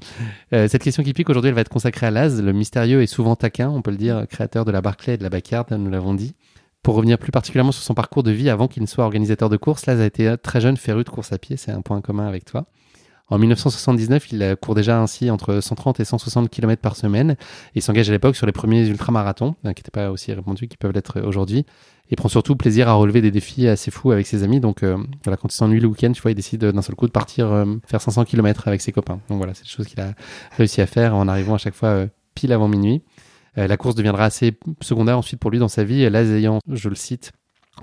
[0.53, 3.07] Euh, cette question qui pique aujourd'hui, elle va être consacrée à Laz, le mystérieux et
[3.07, 5.91] souvent taquin, on peut le dire, créateur de la Barclay et de la Backyard, nous
[5.91, 6.35] l'avons dit.
[6.83, 9.57] Pour revenir plus particulièrement sur son parcours de vie avant qu'il ne soit organisateur de
[9.57, 12.27] course, Laz a été très jeune féru de course à pied, c'est un point commun
[12.27, 12.67] avec toi.
[13.31, 17.37] En 1979, il court déjà ainsi entre 130 et 160 km par semaine
[17.75, 20.79] et s'engage à l'époque sur les premiers ultramarathons, hein, qui n'étaient pas aussi répandus qu'ils
[20.79, 21.67] peuvent l'être aujourd'hui.
[22.11, 24.61] Il prend surtout plaisir à relever des défis assez fous avec ses amis.
[24.61, 27.07] Donc euh, voilà, quand il s'ennuie le week-end, tu vois, il décide d'un seul coup
[27.07, 29.21] de partir euh, faire 500 km avec ses copains.
[29.29, 30.15] Donc voilà, c'est des choses qu'il a
[30.57, 33.03] réussi à faire en arrivant à chaque fois euh, pile avant minuit.
[33.57, 36.95] la course deviendra assez secondaire ensuite pour lui dans sa vie, là ayant, je le
[36.95, 37.33] cite,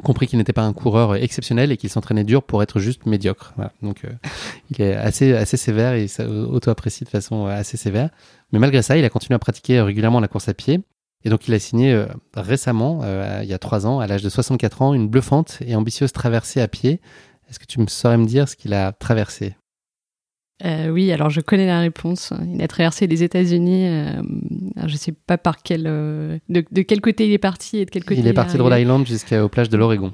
[0.04, 3.54] compris qu'il n'était pas un coureur exceptionnel et qu'il s'entraînait dur pour être juste médiocre.
[3.82, 4.10] Donc euh,
[4.72, 8.10] il est assez, assez sévère et auto-apprécie de façon assez sévère.
[8.52, 10.82] Mais malgré ça, il a continué à pratiquer régulièrement la course à pied.
[11.24, 12.06] Et donc il a signé euh,
[12.36, 15.76] récemment, euh, il y a trois ans, à l'âge de 64 ans, une bluffante et
[15.76, 17.02] ambitieuse traversée à pied.
[17.50, 19.56] Est-ce que tu me saurais me dire ce qu'il a traversé?
[20.64, 22.32] Euh, oui, alors je connais la réponse.
[22.48, 23.88] Il a traversé les États-Unis.
[23.88, 24.22] Euh,
[24.86, 27.92] je ne sais pas par quel, euh, de, quel côté il est parti et de
[27.92, 30.14] quel côté il est parti de Rhode Island jusqu'aux plages de l'Oregon.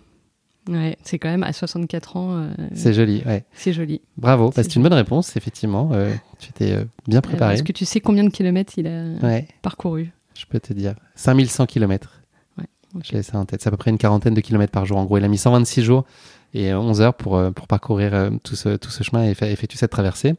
[0.69, 2.47] Ouais, c'est quand même à 64 ans.
[2.73, 3.45] c'est joli, ouais.
[3.53, 4.01] C'est joli.
[4.17, 5.91] Bravo, c'est une bonne réponse, effectivement.
[6.39, 6.75] tu étais
[7.07, 7.55] bien préparé.
[7.55, 10.11] Est-ce que tu sais combien de kilomètres il a parcouru?
[10.33, 10.95] Je peux te dire.
[11.15, 12.21] 5100 kilomètres.
[12.57, 12.65] Ouais,
[13.03, 13.61] J'ai ça en tête.
[13.61, 14.97] C'est à peu près une quarantaine de kilomètres par jour.
[14.97, 16.05] En gros, il a mis 126 jours
[16.53, 19.77] et 11 heures pour, euh, pour parcourir euh, tout ce, tout ce chemin et effectuer
[19.77, 20.35] cette traversée?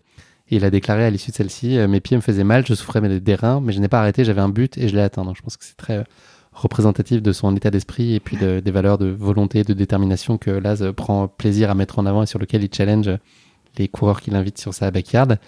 [0.50, 2.74] Et il a déclaré à l'issue de celle-ci euh, Mes pieds me faisaient mal, je
[2.74, 5.24] souffrais des reins, mais je n'ai pas arrêté, j'avais un but et je l'ai atteint.
[5.24, 6.04] Donc je pense que c'est très
[6.52, 10.92] représentatif de son état d'esprit et puis des valeurs de volonté, de détermination que Laz
[10.94, 13.10] prend plaisir à mettre en avant et sur lequel il challenge
[13.78, 15.38] les coureurs qu'il invite sur sa backyard.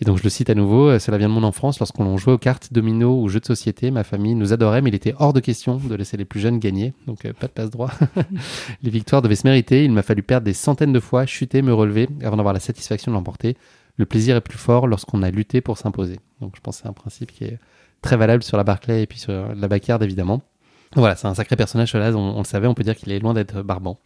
[0.00, 2.32] Et donc je le cite à nouveau, euh, cela vient de mon enfance, lorsqu'on jouait
[2.32, 5.34] aux cartes, domino ou jeux de société, ma famille nous adorait, mais il était hors
[5.34, 7.90] de question de laisser les plus jeunes gagner, donc euh, pas de passe droit.
[8.82, 11.74] les victoires devaient se mériter, il m'a fallu perdre des centaines de fois, chuter, me
[11.74, 13.56] relever, avant d'avoir la satisfaction de l'emporter.
[13.98, 16.18] Le plaisir est plus fort lorsqu'on a lutté pour s'imposer.
[16.40, 17.58] Donc je pense que c'est un principe qui est
[18.00, 20.40] très valable sur la Barclay et puis sur la Backyard évidemment.
[20.96, 23.18] Voilà, c'est un sacré personnage, Solaz, on, on le savait, on peut dire qu'il est
[23.18, 24.00] loin d'être barbant.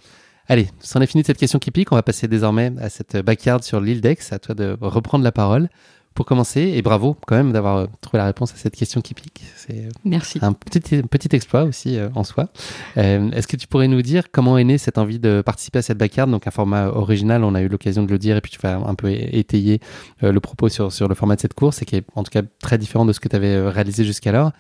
[0.49, 1.91] Allez, c'en est fini de cette question qui pique.
[1.93, 4.19] On va passer désormais à cette backyard sur l'île d'Aix.
[4.31, 5.69] À toi de reprendre la parole
[6.15, 6.73] pour commencer.
[6.75, 9.43] Et bravo quand même d'avoir trouvé la réponse à cette question qui pique.
[9.57, 10.39] C'est Merci.
[10.43, 12.49] un petit, petit exploit aussi euh, en soi.
[12.97, 15.83] Euh, est-ce que tu pourrais nous dire comment est née cette envie de participer à
[15.83, 18.53] cette backyard Donc un format original, on a eu l'occasion de le dire, et puis
[18.53, 19.81] tu vas un peu étayer
[20.23, 22.31] euh, le propos sur, sur le format de cette course, et qui est en tout
[22.31, 24.53] cas très différent de ce que tu avais réalisé jusqu'alors.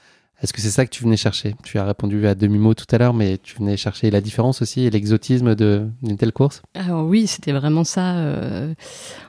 [0.44, 2.98] Est-ce que c'est ça que tu venais chercher Tu as répondu à demi-mot tout à
[2.98, 7.26] l'heure, mais tu venais chercher la différence aussi et l'exotisme d'une telle course Alors oui,
[7.26, 8.16] c'était vraiment ça.
[8.16, 8.74] Euh.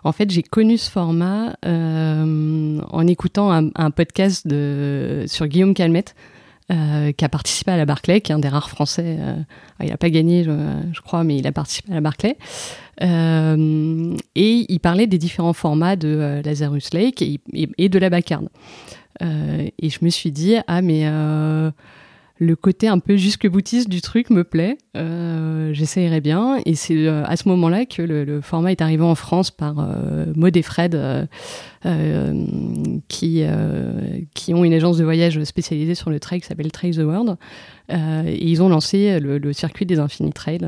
[0.03, 4.45] En fait, j'ai connu ce format euh, en écoutant un, podcast
[5.27, 6.15] sur Guillaume Calmette,
[6.69, 9.17] euh, qui a participé à la Barclay, qui est un des rares Français.
[9.79, 12.35] il n'a pas gagné, je, crois, mais il a participé à la Barclay.
[12.99, 13.05] et
[14.35, 17.39] il parlait des différents formats de Lazarus Lake et,
[17.77, 18.49] et de la Bacarde.
[19.21, 21.71] Euh, et je me suis dit, ah, mais euh,
[22.39, 26.57] le côté un peu jusque boutiste du truc me plaît, euh, j'essayerai bien.
[26.65, 29.75] Et c'est à ce moment-là que le, format est arrivé en France par
[30.35, 31.29] Maud et Fred,
[33.07, 33.43] qui,
[34.33, 37.37] qui ont une agence de voyage spécialisée sur le trail qui s'appelle Trail the World.
[37.89, 40.67] et ils ont lancé le, circuit des Infinite Trails.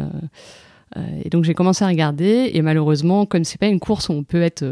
[0.96, 4.24] et donc j'ai commencé à regarder, et malheureusement, comme c'est pas une course où on
[4.24, 4.64] peut être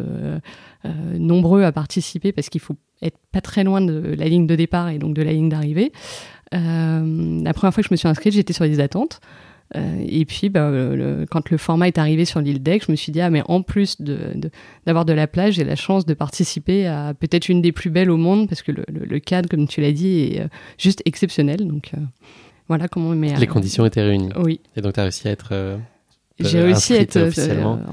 [1.18, 4.90] nombreux à participer parce qu'il faut être pas très loin de la ligne de départ
[4.90, 5.92] et donc de la ligne d'arrivée.
[6.54, 9.20] Euh, la première fois que je me suis inscrite, j'étais sur les attentes.
[9.76, 10.72] Euh, et puis, bah,
[11.32, 13.62] quand le format est arrivé sur l'île d'Aix, je me suis dit, ah, mais en
[13.62, 17.72] plus d'avoir de, de, la plage, j'ai la chance de participer à peut-être une des
[17.72, 21.02] plus belles au monde, parce que le, cadre, comme tu l'as dit, est euh, juste
[21.06, 21.68] exceptionnel.
[21.68, 21.92] Donc,
[22.68, 23.36] voilà comment on met.
[23.36, 24.30] Les conditions étaient réunies.
[24.38, 24.60] Oui.
[24.76, 25.80] Et donc, tu as réussi à être.
[26.40, 27.18] j'ai réussi à être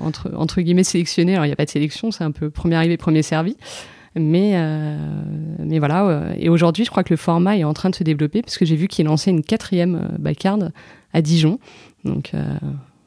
[0.02, 1.32] entre, entre guillemets sélectionné.
[1.34, 3.56] Alors, il n'y a pas de sélection, c'est un peu premier arrivé, premier servi.
[4.14, 4.96] Mais, euh,
[5.58, 6.32] mais voilà.
[6.36, 8.64] Et aujourd'hui, je crois que le format est en train de se développer parce que
[8.66, 10.70] j'ai vu qu'il lançait une quatrième euh, backyard
[11.14, 11.58] à Dijon.
[12.04, 12.42] Donc euh,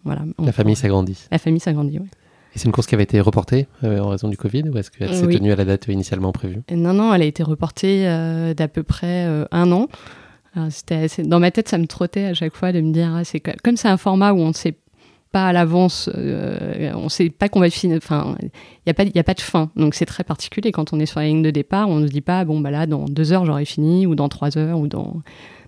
[0.04, 0.22] Voilà.
[0.44, 1.28] La famille s'agrandit.
[1.32, 2.08] La famille s'agrandit, oui.
[2.56, 4.90] Et c'est une course qui avait été reportée euh, en raison du Covid ou est-ce
[4.90, 5.36] qu'elle s'est Oui.
[5.38, 6.62] tenue à la date initialement prévue?
[6.72, 9.88] Non, non, elle a été reportée euh, d'à peu près euh, un an.
[10.56, 13.42] Assez- Dans ma tête, ça me trottait à chaque fois de me dire, ah, c'est
[13.42, 14.76] co- comme c'est un format où on ne sait
[15.36, 18.50] pas à l'avance, euh, on ne sait pas qu'on va finir, enfin, il
[18.88, 19.70] n'y a, pas- a pas de fin.
[19.76, 22.12] Donc c'est très particulier quand on est sur la ligne de départ, on ne se
[22.14, 24.88] dit pas, bon, bah là, dans deux heures, j'aurai fini, ou dans trois heures, ou
[24.88, 25.18] dans...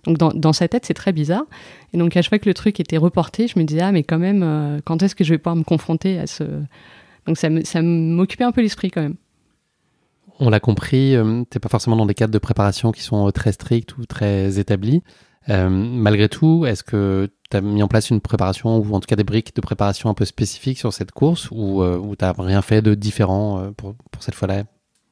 [0.05, 1.43] Donc dans, sa tête, c'est très bizarre.
[1.93, 4.03] Et donc à chaque fois que le truc était reporté, je me disais, ah, mais
[4.03, 6.45] quand même, euh, quand est-ce que je vais pouvoir me confronter à ce...
[7.25, 7.49] Donc ça
[7.81, 9.15] m'occupait un peu l'esprit quand même.
[10.39, 13.31] On l'a compris, euh, t'es pas forcément dans des cadres de préparation qui sont euh,
[13.31, 15.03] très stricts ou très établis.
[15.49, 19.07] Euh, malgré tout, est-ce que tu as mis en place une préparation ou en tout
[19.07, 22.33] cas des briques de préparation un peu spécifiques sur cette course ou, euh, ou t'as
[22.37, 24.63] rien fait de différent euh, pour, pour cette fois-là?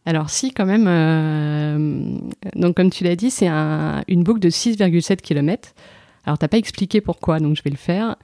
[0.06, 0.86] Alors si, quand même.
[0.88, 2.18] euh,
[2.56, 5.70] donc comme tu l'as dit, c'est un- une boucle de 6,7 km.
[6.26, 8.16] Alors t'as pas expliqué pourquoi, donc je vais le faire.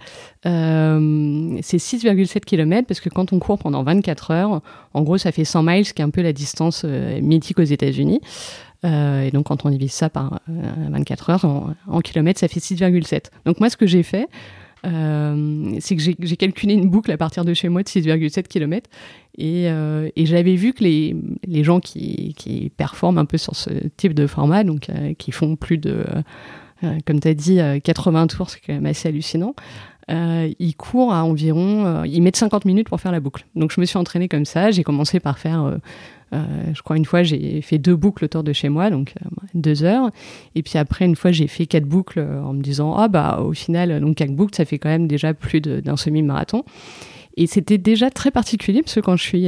[0.46, 4.62] Euh, c'est 6,7 km parce que quand on court pendant 24 heures,
[4.94, 8.20] en gros ça fait 100 miles, qui est un peu la distance mythique aux États-Unis.
[8.84, 12.60] Euh, et donc quand on divise ça par euh, 24 heures en, kilomètres, ça fait
[12.60, 13.26] 6,7.
[13.46, 14.28] Donc moi ce que j'ai fait,
[14.86, 18.90] euh, c'est que j'ai calculé une boucle à partir de chez moi de 6,7 km
[19.38, 21.16] et, euh, j'avais vu que les,
[21.46, 25.32] les gens qui, qui performent un peu sur ce type de format, donc euh, qui
[25.32, 26.04] font plus de,
[26.84, 29.56] euh, comme tu as dit, euh, 80 tours, c'est quand même assez hallucinant,
[30.10, 33.46] euh, ils courent à environ, euh, ils mettent 50 minutes pour faire la boucle.
[33.56, 35.80] Donc je me suis entraînée comme ça, j'ai commencé par faire...
[36.34, 39.30] euh, je crois une fois j'ai fait deux boucles autour de chez moi, donc euh,
[39.54, 40.12] deux heures.
[40.56, 43.42] Et puis après une fois j'ai fait quatre boucles euh, en me disant ah bah
[43.42, 46.64] au final donc quatre boucles ça fait quand même déjà plus d'un semi-marathon.
[47.38, 49.48] Et c'était déjà très particulier parce que quand je suis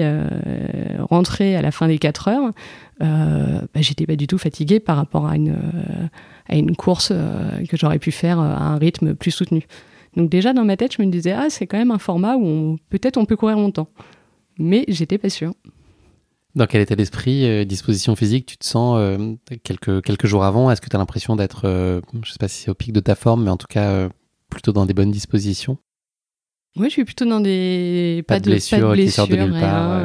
[0.99, 2.53] rentrée à la fin des quatre heures,
[3.01, 5.53] bah, j'étais pas du tout fatiguée par rapport à une
[6.47, 9.65] à une course que j'aurais pu faire à un rythme plus soutenu.
[10.15, 12.77] Donc déjà dans ma tête je me disais ah c'est quand même un format où
[12.89, 13.89] peut-être on peut courir longtemps.
[14.57, 15.53] Mais j'étais pas sûre.
[16.55, 20.69] Dans quel état d'esprit, euh, disposition physique, tu te sens euh, quelques, quelques jours avant?
[20.69, 22.99] Est-ce que tu as l'impression d'être, euh, je sais pas si c'est au pic de
[22.99, 24.09] ta forme, mais en tout cas euh,
[24.49, 25.79] plutôt dans des bonnes dispositions?
[26.75, 30.01] Moi, je suis plutôt dans des Pas de blessures qui sortent de nulle part,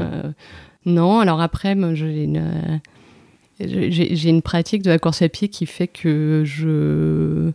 [0.87, 2.81] Non, alors après, moi, j'ai une,
[3.61, 7.53] j'ai une pratique de la course à pied qui fait que je,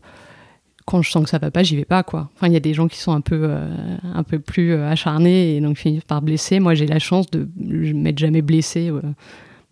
[0.86, 2.30] quand je sens que ça va pas, j'y vais pas quoi.
[2.36, 4.89] Enfin, il y a des gens qui sont un peu, euh, un peu plus euh,
[4.89, 6.60] acharnés et donc finissent par blesser.
[6.60, 9.02] Moi, j'ai la chance de m'être jamais blessé euh,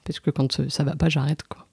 [0.06, 1.68] parce que quand ça va pas, j'arrête quoi.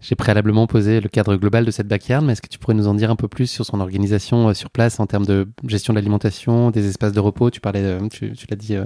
[0.00, 2.86] J'ai préalablement posé le cadre global de cette backyard, mais est-ce que tu pourrais nous
[2.86, 5.98] en dire un peu plus sur son organisation sur place en termes de gestion de
[5.98, 7.50] l'alimentation, des espaces de repos?
[7.50, 8.76] Tu parlais, tu, l'as dit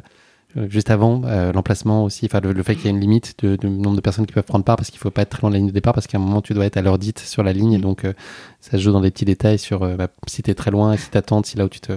[0.69, 3.57] juste avant, euh, l'emplacement aussi, enfin le, le fait qu'il y ait une limite de,
[3.57, 5.51] de nombre de personnes qui peuvent prendre part parce qu'il faut pas être très loin
[5.51, 7.21] de la ligne de départ parce qu'à un moment tu dois être à l'heure dite
[7.21, 8.12] sur la ligne et donc euh,
[8.61, 10.97] ça se joue dans des petits détails sur euh, bah, si tu es très loin,
[10.97, 11.93] si t'attends, si là où tu te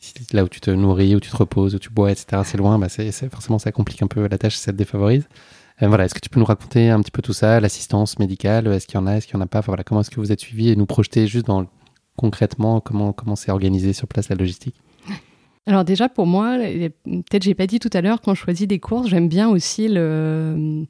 [0.00, 2.42] si là où tu te nourris, où tu te reposes, où tu bois, etc.
[2.44, 5.26] C'est loin, bah c'est, forcément ça complique un peu la tâche, ça te défavorise.
[5.82, 8.66] Euh, voilà, est-ce que tu peux nous raconter un petit peu tout ça, l'assistance médicale,
[8.68, 10.10] est-ce qu'il y en a, est-ce qu'il y en a pas, enfin, voilà, comment est-ce
[10.10, 11.66] que vous êtes suivi et nous projeter juste dans
[12.16, 14.76] concrètement comment comment c'est organisé sur place la logistique?
[15.66, 18.78] Alors déjà pour moi, peut-être j'ai pas dit tout à l'heure, quand je choisis des
[18.78, 20.86] courses, j'aime bien aussi le,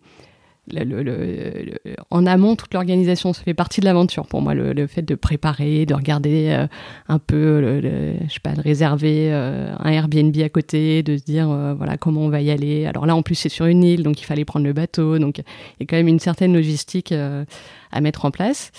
[2.11, 3.33] en amont toute l'organisation.
[3.33, 6.67] Ça fait partie de l'aventure pour moi, le, fait de préparer, de regarder euh,
[7.09, 11.51] un peu, je sais pas, de réserver euh, un Airbnb à côté, de se dire
[11.51, 12.87] euh, voilà comment on va y aller.
[12.87, 15.39] Alors là en plus c'est sur une île, donc il fallait prendre le bateau, donc
[15.39, 15.45] il
[15.81, 18.73] y a quand même une certaine logistique à mettre en place.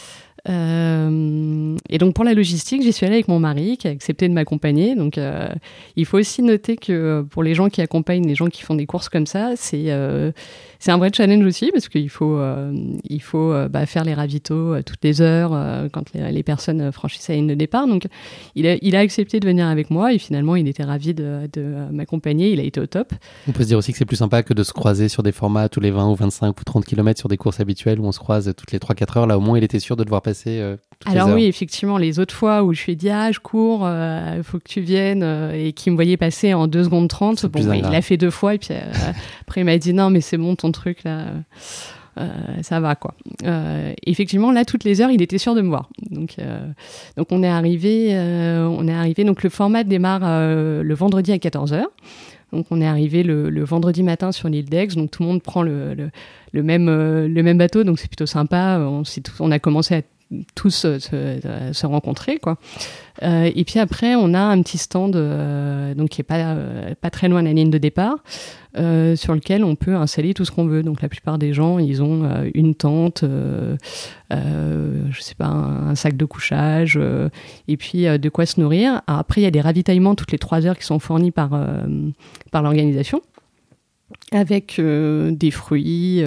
[0.48, 4.28] Euh, et donc pour la logistique, j'y suis allée avec mon mari qui a accepté
[4.28, 4.96] de m'accompagner.
[4.96, 5.50] Donc euh,
[5.96, 8.76] il faut aussi noter que euh, pour les gens qui accompagnent les gens qui font
[8.76, 9.92] des courses comme ça, c'est
[10.80, 12.74] c'est un vrai challenge aussi parce qu'il faut euh,
[13.10, 15.52] il faut euh, bah, faire les ravitaux euh, toutes les heures
[15.92, 17.88] quand les, les personnes franchissent la ligne de départ.
[17.88, 18.08] Donc
[18.56, 21.50] il a, il a accepté de venir avec moi et finalement il était ravi de,
[21.52, 22.52] de m'accompagner.
[22.52, 23.14] Il a été au top.
[23.48, 25.32] On peut se dire aussi que c'est plus sympa que de se croiser sur des
[25.32, 28.12] formats tous les 20 ou 25 ou 30 km sur des courses habituelles où on
[28.12, 29.28] se croise toutes les 3-4 heures.
[29.28, 31.38] Là, au moins, il était sûr de devoir passer euh, toutes Alors les heures.
[31.38, 34.60] oui, effectivement, les autres fois où je lui ai dit ah je cours, il faut
[34.60, 37.64] que tu viennes euh, et qu'il me voyait passer en 2 secondes 30, C'est bon,
[37.64, 38.74] bah, il l'a fait deux fois et puis
[39.42, 41.28] après il m'a dit non mais c'est bon truc là,
[42.18, 42.28] euh,
[42.62, 43.14] ça va quoi.
[43.44, 45.90] Euh, effectivement là toutes les heures il était sûr de me voir.
[46.10, 46.68] Donc euh,
[47.18, 51.32] donc on est arrivé, euh, on est arrivé donc le format démarre euh, le vendredi
[51.32, 51.84] à 14 h
[52.56, 55.62] donc on est arrivé le, vendredi matin sur l'île d'Aix, donc tout le monde prend
[55.62, 55.94] le,
[56.54, 58.80] le, même, euh, le même bateau, donc c'est plutôt sympa.
[58.80, 59.04] On,
[59.40, 60.02] on a commencé à
[60.56, 62.58] tous se, rencontrer quoi.
[63.24, 66.94] Euh, et puis après, on a un petit stand euh, donc qui est pas euh,
[67.00, 68.18] pas très loin de la ligne de départ,
[68.76, 70.84] sur lequel on peut installer tout ce qu'on veut.
[70.84, 73.78] Donc la plupart des gens, ils ont une tente, je
[75.20, 77.00] sais pas, un, sac de couchage,
[77.68, 79.02] et puis de quoi se nourrir.
[79.08, 81.52] Après, il y a des ravitaillements toutes les trois heures qui sont fournis par
[82.52, 83.22] par l'organisation,
[84.34, 86.22] avec des fruits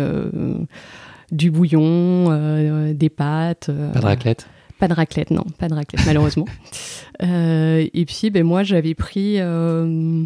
[1.30, 3.70] du bouillon, des pâtes.
[3.92, 4.46] pas de raclette
[4.78, 6.46] pas de raclette, non, pas de raclette, malheureusement.
[7.20, 9.40] Euh, et puis, ben, moi, j'avais pris.
[9.40, 10.22] Euh,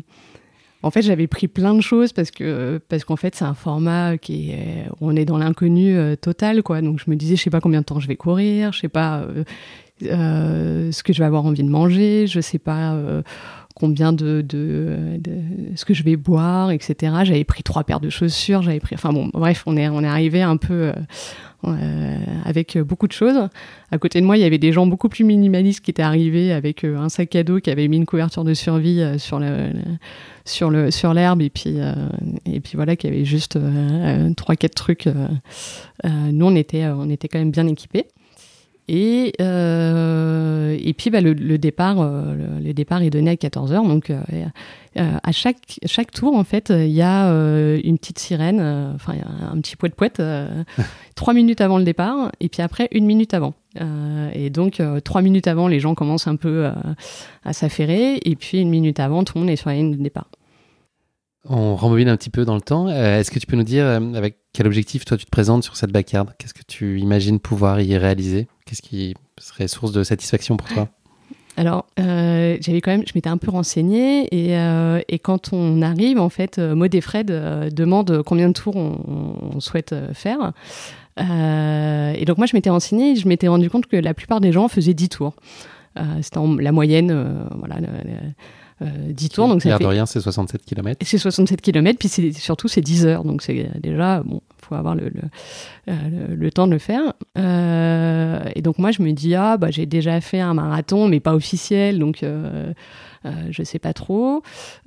[0.83, 4.19] en fait, j'avais pris plein de choses parce que parce qu'en fait, c'est un format
[4.19, 6.83] qui est, on est dans l'inconnu euh, total, quoi.
[6.83, 8.91] Donc, je me disais, je sais pas combien de temps je vais courir, je sais
[8.91, 9.25] pas
[10.03, 12.95] ce que je vais avoir envie de manger, je sais pas
[13.75, 15.19] combien de, de,
[15.77, 17.13] ce que je vais boire, etc.
[17.25, 20.09] J'avais pris trois paires de chaussures, j'avais pris, enfin bon, bref, on est on est
[20.09, 20.93] arrivé un peu
[21.65, 23.49] euh, avec beaucoup de choses.
[23.93, 26.53] À côté de moi, il y avait des gens beaucoup plus minimalistes qui étaient arrivés
[26.53, 29.39] avec euh, un sac à dos qui avait mis une couverture de survie euh, sur
[29.39, 29.71] le,
[30.45, 31.79] sur le sur l'herbe et puis
[32.47, 33.57] et puis voilà qui avait juste
[34.37, 35.09] trois quatre trucs.
[36.05, 38.07] nous, on était on était quand même bien équipés.
[38.95, 43.89] Et, euh, et puis bah, le, départ, euh, le, départ est donné à 14h.
[43.89, 44.21] Donc euh,
[44.95, 47.31] à chaque, chaque tour, en fait, il y a
[47.83, 48.61] une petite sirène,
[48.95, 49.15] enfin
[49.51, 50.23] un petit poète poète,
[51.15, 53.55] trois minutes avant le départ, et puis après une minute avant.
[54.35, 56.69] et donc trois minutes avant, les gens commencent un peu
[57.45, 60.03] à s'affairer, et puis une minute avant, tout le monde est sur la ligne de
[60.03, 60.29] départ.
[61.49, 62.89] On rembobine un petit peu dans le temps.
[62.89, 65.93] Est-ce que tu peux nous dire avec quel objectif toi tu te présentes sur cette
[65.93, 68.49] backyard Qu'est-ce que tu imagines pouvoir y réaliser?
[68.73, 70.89] Qu'est-ce qui serait source de satisfaction pour toi?
[71.59, 75.83] Alors, euh, j'avais quand même, je m'étais un peu renseignée et, euh, et, quand on
[75.83, 77.27] arrive, en fait, euh, Maud et Fred
[77.71, 80.55] demandent combien de tours on, souhaite faire.
[81.19, 84.53] et donc moi, je m'étais renseignée et je m'étais rendu compte que la plupart des
[84.53, 85.35] gens faisaient 10 tours.
[86.23, 87.77] C'était la moyenne, voilà.
[89.09, 89.49] 10 tours.
[89.49, 89.85] Donc ça fait...
[89.85, 90.99] de rien, c'est 67 km.
[91.05, 93.25] C'est 67 km, puis surtout c'est 10 heures.
[93.25, 94.41] Donc c'est déjà, bon,
[94.73, 95.11] faut avoir le,
[95.87, 97.13] le, le, temps de le faire.
[97.39, 101.21] Euh, et donc moi, je me dis, ah, bah, j'ai déjà fait un marathon, mais
[101.21, 102.73] pas officiel, donc euh,
[103.25, 104.43] euh, je sais pas trop.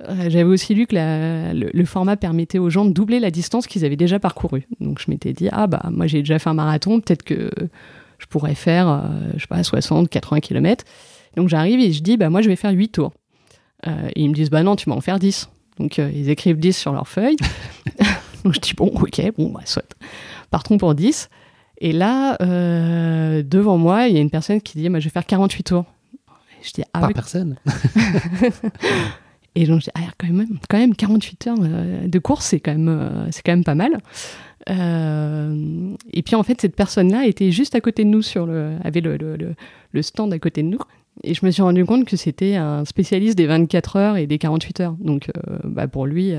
[0.08, 3.84] J'avais aussi lu que la, le, format permettait aux gens de doubler la distance qu'ils
[3.84, 4.66] avaient déjà parcourue.
[4.80, 7.50] Donc je m'étais dit, ah, bah, moi j'ai déjà fait un marathon, peut-être que
[8.18, 10.84] je pourrais faire, je sais pas, 60, 80 km.
[11.36, 13.12] Donc j'arrive et je dis, bah, moi je vais faire 8 tours.
[13.84, 15.48] Et ils me disent, bah non, tu vas en faire 10.
[15.78, 17.36] Donc ils écrivent 10 sur leur feuille.
[18.44, 19.96] Donc je dis, bon, ok, bon, bah, soit.
[20.50, 21.28] Partons pour 10.
[21.78, 25.10] Et là, euh, devant moi, il y a une personne qui dit, moi, je vais
[25.10, 25.84] faire 48 tours.
[26.62, 27.56] je dis, ah, Pas personne.
[29.54, 32.60] et donc, je dis, ah, quand même, quand même 48 heures euh, de course, c'est
[32.60, 33.98] quand, même, euh, c'est quand même pas mal.
[34.68, 39.00] et puis, en fait, cette personne-là était juste à côté de nous, sur le, avait
[39.00, 39.36] le, le,
[39.92, 40.80] le, stand à côté de nous.
[41.24, 44.38] Et je me suis rendu compte que c'était un spécialiste des 24 heures et des
[44.38, 44.96] 48 heures.
[45.00, 45.30] Donc,
[45.64, 46.34] bah, pour lui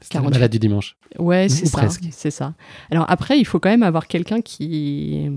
[0.00, 0.96] c'est la balade du dimanche.
[1.18, 1.88] Ouais, c'est ça.
[2.10, 2.54] C'est ça.
[2.90, 5.28] Alors après, il faut quand même avoir quelqu'un qui.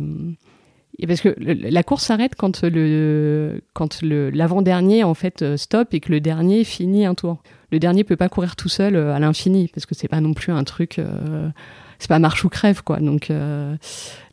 [1.08, 6.00] Parce que la course s'arrête quand le quand le l'avant-dernier en fait euh, stop et
[6.00, 7.42] que le dernier finit un tour.
[7.72, 10.36] Le dernier peut pas courir tout seul euh, à l'infini parce que c'est pas non
[10.36, 11.50] plus un truc euh,
[11.98, 13.00] c'est pas marche ou crève quoi.
[13.00, 13.32] Donc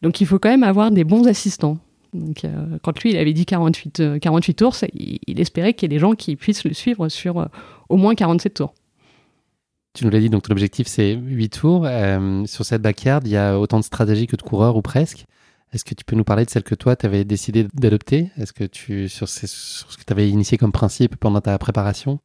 [0.03, 1.79] donc il faut quand même avoir des bons assistants.
[2.13, 2.45] Donc,
[2.83, 6.01] quand lui il avait dit 48 48 tours, il, il, espérait qu'il y ait des
[6.01, 7.49] gens qui puissent le suivre sur
[7.89, 8.75] au moins 47 tours.
[9.93, 11.85] Tu nous l'as dit, donc ton objectif c'est 8 tours.
[11.85, 15.27] Euh, sur cette backyard, il y a autant de stratégies que de coureurs ou presque.
[15.73, 18.31] Est-ce que tu peux nous parler de celle que toi, tu avais décidé d'adopter?
[18.37, 22.21] Est-ce que tu, sur, ce que tu avais initié comme principe pendant ta préparation?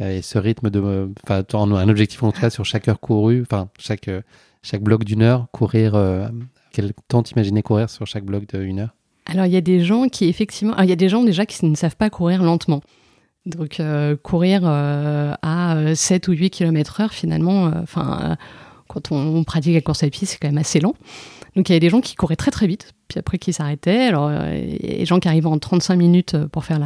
[0.00, 3.42] Euh, et ce rythme de, enfin, un objectif en tout cas sur chaque heure courue,
[3.42, 4.10] enfin, chaque,
[4.62, 6.28] chaque bloc d'une heure, courir, euh,
[6.72, 8.94] quel temps t'imaginais courir sur chaque bloc d'une heure?
[9.26, 11.64] Alors, il y a des gens qui, effectivement, il y a des gens déjà qui
[11.64, 12.82] ne savent pas courir lentement.
[13.44, 18.36] Donc euh, courir euh, à 7 ou 8 km heure, finalement, euh, enfin,
[18.88, 20.94] quand on, pratique la course à pied, c'est quand même assez lent.
[21.56, 24.06] Donc il y avait des gens qui couraient très très vite, puis après qui s'arrêtaient.
[24.06, 26.80] Alors il y a des gens qui arrivaient en 35 minutes pour faire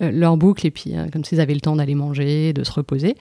[0.00, 3.14] leur boucle, et puis comme s'ils avaient le temps d'aller manger, de se reposer.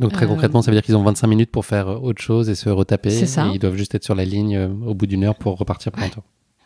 [0.00, 2.56] Donc très concrètement, ça veut dire qu'ils ont 25 minutes pour faire autre chose et
[2.56, 3.10] se retaper.
[3.10, 3.46] C'est ça.
[3.48, 6.02] Et ils doivent juste être sur la ligne au bout d'une heure pour repartir pour
[6.02, 6.24] un tour.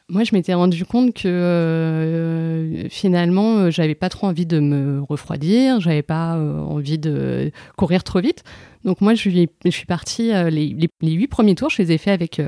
[0.09, 5.03] Moi, je m'étais rendu compte que euh, finalement, euh, j'avais pas trop envie de me
[5.03, 8.45] refroidir, j'avais pas euh, envie de courir trop vite.
[8.85, 9.29] Donc moi, je,
[9.69, 10.29] suis partie.
[10.29, 12.41] Les, les, huit premiers tours, je les ai faits avec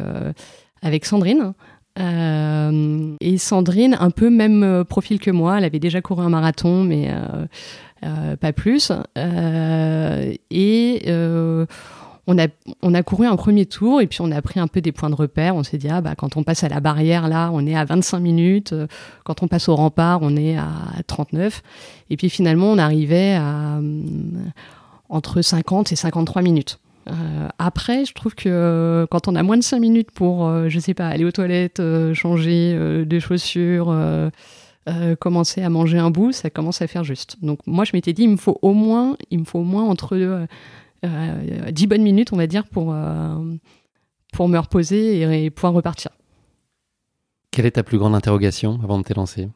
[0.82, 1.52] avec Sandrine.
[1.98, 7.12] et Sandrine, un peu même profil que moi, elle avait déjà couru un marathon, mais
[8.00, 8.92] pas plus.
[9.16, 11.02] et
[12.28, 15.10] on a, couru un premier tour et puis on a pris un peu des points
[15.10, 15.56] de repère.
[15.56, 17.84] On s'est dit, ah, bah, quand on passe à la barrière, là, on est à
[17.84, 18.74] 25 minutes.
[19.24, 20.68] Quand on passe au rempart, on est à
[21.06, 21.62] 39.
[22.10, 23.80] Et puis finalement, on arrivait à
[25.08, 26.78] entre 50 et 53 minutes.
[27.08, 30.68] Euh, après, je trouve que euh, quand on a moins de 5 minutes pour, euh,
[30.68, 31.82] je sais pas, aller aux toilettes,
[32.14, 33.94] changer des chaussures,
[35.20, 37.36] commencer à manger un bout, ça commence à faire juste.
[37.42, 39.84] Donc moi, je m'étais dit, il me faut au moins, il me faut au moins
[39.84, 40.46] entre
[41.02, 42.94] 10 bonnes minutes, on va dire, pour,
[44.32, 46.10] pour me reposer et, et, pouvoir repartir.
[47.50, 49.48] Quelle est ta plus grande interrogation avant de t'élancer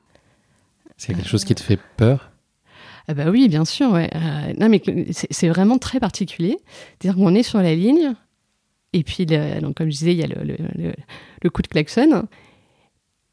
[0.96, 2.32] C'est quelque chose qui te fait peur?
[3.08, 3.90] Ah bah oui, bien sûr.
[3.92, 4.10] Ouais.
[4.14, 6.58] Euh, non, mais c'est vraiment très particulier.
[6.98, 8.14] C'est-à-dire qu'on est sur la ligne,
[8.92, 10.56] et puis, donc, comme je disais, il y a le,
[11.42, 12.28] le, coup de klaxon.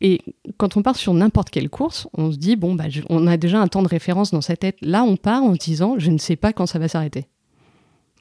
[0.01, 0.22] Et
[0.57, 3.60] quand on part sur n'importe quelle course, on se dit, bon, bah, on a déjà
[3.60, 4.78] un temps de référence dans sa tête.
[4.82, 7.26] Là, on part en se disant, je ne sais pas quand ça va s'arrêter.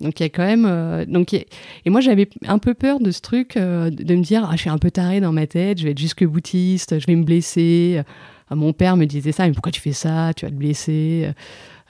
[0.00, 0.66] Donc il y a quand même.
[0.66, 1.46] Euh, donc, Et
[1.86, 4.70] moi, j'avais un peu peur de ce truc, euh, de me dire, ah, je suis
[4.70, 8.02] un peu taré dans ma tête, je vais être jusque boutiste, je vais me blesser.
[8.50, 10.32] Ah, mon père me disait ça, mais pourquoi tu fais ça?
[10.34, 11.30] Tu vas te blesser.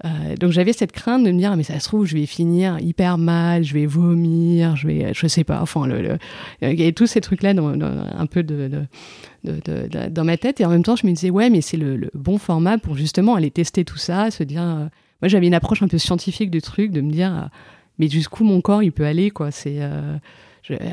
[0.04, 2.78] Euh, donc j'avais cette crainte de me dire mais ça se trouve je vais finir
[2.78, 6.18] hyper mal, je vais vomir, je vais je sais pas enfin le,
[6.62, 8.86] il y avait tous ces trucs là dans, un peu de,
[9.42, 12.38] dans ma tête et en même temps je me disais ouais mais c'est le, bon
[12.38, 14.86] format pour justement aller tester tout ça, se dire euh,
[15.20, 17.46] moi j'avais une approche un peu scientifique du truc de me dire euh,
[17.98, 19.50] mais jusqu'où mon corps il peut aller quoi?
[19.50, 19.80] C'est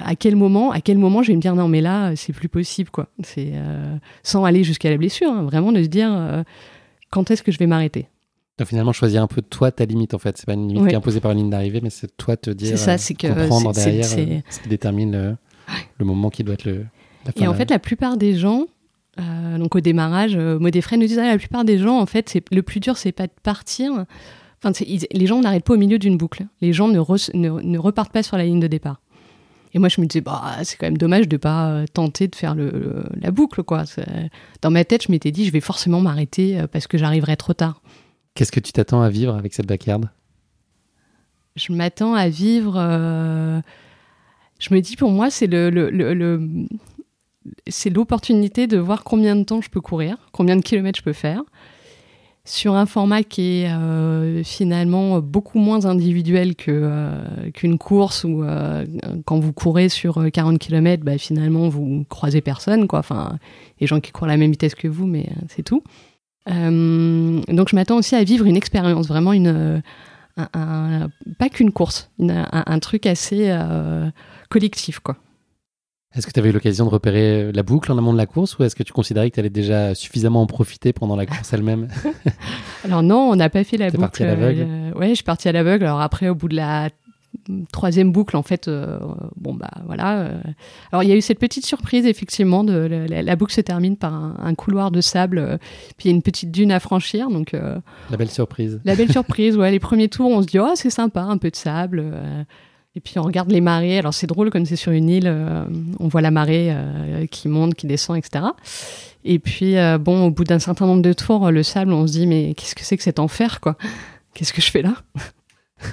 [0.03, 2.49] à quel moment, à quel moment je vais me dire non mais là c'est plus
[2.49, 3.07] possible quoi?
[3.23, 6.43] C'est euh, sans aller jusqu'à la blessure, hein, vraiment de se dire euh,
[7.11, 8.07] quand est-ce que je vais m'arrêter?
[8.57, 10.93] Donc finalement choisir un peu toi ta limite en fait, c'est pas une limite qui
[10.93, 12.77] est imposée par une ligne d'arrivée, mais c'est toi te dire.
[12.77, 15.37] Ça, c'est que comprendre derrière euh, ce qui détermine
[15.99, 16.85] le, moment qui doit être le.
[17.25, 18.65] La fin Et en fait la plupart des gens.
[19.57, 22.79] donc au démarrage, Modefray nous disait la plupart des gens en fait c'est le plus
[22.79, 24.05] dur c'est pas de partir,
[24.65, 26.45] Enfin, les gens n'arrêtent pas au milieu d'une boucle.
[26.61, 26.99] Les gens ne,
[27.33, 29.01] ne, repartent pas sur la ligne de départ.
[29.73, 32.35] Et moi, je me disais, bah, c'est quand même dommage de pas euh, tenter de
[32.35, 33.83] faire le, la boucle, quoi.
[34.61, 37.53] Dans ma tête, je m'étais dit, je vais forcément m'arrêter euh, parce que j'arriverai trop
[37.53, 37.81] tard.
[38.33, 40.09] Qu'est-ce que tu t'attends à vivre avec cette backyard?
[41.55, 42.75] Je m'attends à vivre.
[42.77, 43.59] Euh,
[44.59, 46.67] je me dis, pour moi, c'est le
[47.67, 51.13] c'est l'opportunité de voir combien de temps je peux courir, combien de kilomètres je peux
[51.13, 51.43] faire,
[52.45, 58.43] sur un format qui est euh, finalement beaucoup moins individuel que euh, qu'une course où
[58.43, 58.85] euh,
[59.25, 62.99] quand vous courez sur 40 km, bah, finalement vous croisez personne quoi.
[62.99, 63.39] Enfin,
[63.79, 65.81] les gens qui courent à la même vitesse que vous, mais c'est tout.
[66.47, 69.81] donc je m'attends aussi à vivre une expérience, vraiment une
[70.37, 73.57] un, pas qu'une course, un, un, truc assez
[74.49, 75.17] collectif quoi.
[76.15, 78.25] Est-ce que tu avais eu l'occasion de repérer euh, la boucle en amont de la
[78.25, 81.25] course ou est-ce que tu considérais que tu allais déjà suffisamment en profiter pendant la
[81.25, 81.89] course elle-même
[82.85, 83.99] Alors non, on n'a pas fait la boucle.
[83.99, 84.65] parti à l'aveugle?
[84.65, 85.85] euh, Ouais, je suis parti à l'aveugle.
[85.85, 86.89] Alors après, au bout de la
[87.73, 88.97] troisième boucle, en fait, euh,
[89.35, 90.31] bon bah voilà.
[90.93, 92.63] Alors il y a eu cette petite surprise effectivement.
[92.63, 95.59] De, la, boucle se termine par un, couloir de sable,
[95.97, 97.29] puis il y a une petite dune à franchir.
[97.29, 98.79] Donc la belle surprise.
[98.85, 99.69] La belle surprise, ouais.
[99.69, 102.05] Les premiers tours, on se dit oh c'est sympa, un peu de sable.
[102.95, 103.97] Et puis on regarde les marées.
[103.97, 105.65] Alors c'est drôle comme c'est sur une île, euh,
[105.99, 108.45] on voit la marée euh, qui monte, qui descend, etc.
[109.25, 112.13] Et puis euh, bon, au bout d'un certain nombre de tours, le sable, on se
[112.13, 113.75] dit mais qu'est-ce que c'est que cet enfer quoi?
[114.33, 114.95] Qu'est-ce que je fais là?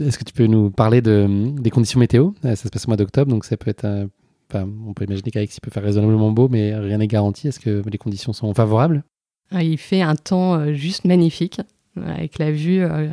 [0.00, 2.30] Est-ce que tu peux nous parler de, des conditions météo?
[2.42, 4.08] Ça se passe au mois d'octobre, donc ça peut être.
[4.48, 7.48] Enfin, on peut imaginer qu'avec il peut faire raisonnablement beau, mais rien n'est garanti.
[7.48, 9.04] Est-ce que les conditions sont favorables?
[9.50, 11.60] Ah, Il fait un temps juste magnifique
[11.96, 13.08] avec la vue, euh,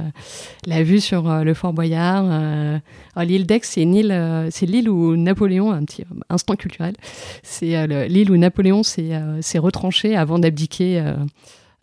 [0.65, 2.25] la vue sur euh, le Fort Boyard.
[2.30, 2.80] Euh,
[3.17, 6.95] l'île d'Aix, c'est l'île où Napoléon, un petit instant culturel,
[7.43, 11.03] c'est l'île où Napoléon s'est retranché avant d'abdiquer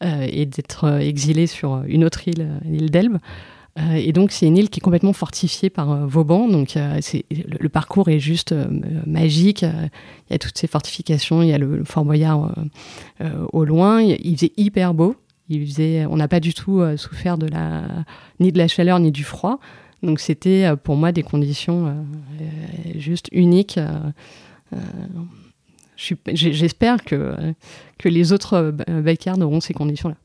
[0.03, 3.18] et d'être exilé sur une autre île, l'île d'Elbe.
[3.97, 8.20] et donc c'est une île qui est complètement fortifiée par Vauban, donc le, parcours est
[8.20, 8.55] juste
[9.07, 9.62] magique.
[9.62, 12.55] Il y a toutes ces fortifications, il y a le, Fort Boyard
[13.53, 14.01] au loin.
[14.03, 15.16] Il faisait hyper beau,
[15.51, 18.05] on n'a pas du tout euh, souffert de la,
[18.40, 19.61] ni de la chaleur ni du froid.
[20.03, 23.78] Donc c'était euh, pour moi des conditions euh, juste uniques.
[25.97, 27.36] J'espère que,
[27.99, 30.16] que les autres backyards auront ces conditions-là.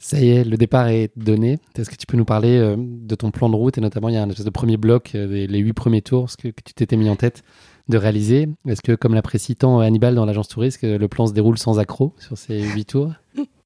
[0.00, 1.58] Ça y est, le départ est donné.
[1.76, 4.18] Est-ce que tu peux nous parler de ton plan de route et notamment il y
[4.18, 6.96] a un espèce de premier bloc, les huit premiers tours, ce que, que tu t'étais
[6.96, 7.44] mis en tête
[7.88, 11.58] de réaliser Est-ce que, comme l'apprécie tant Hannibal dans l'agence touriste, le plan se déroule
[11.58, 13.12] sans accroc sur ces huit tours?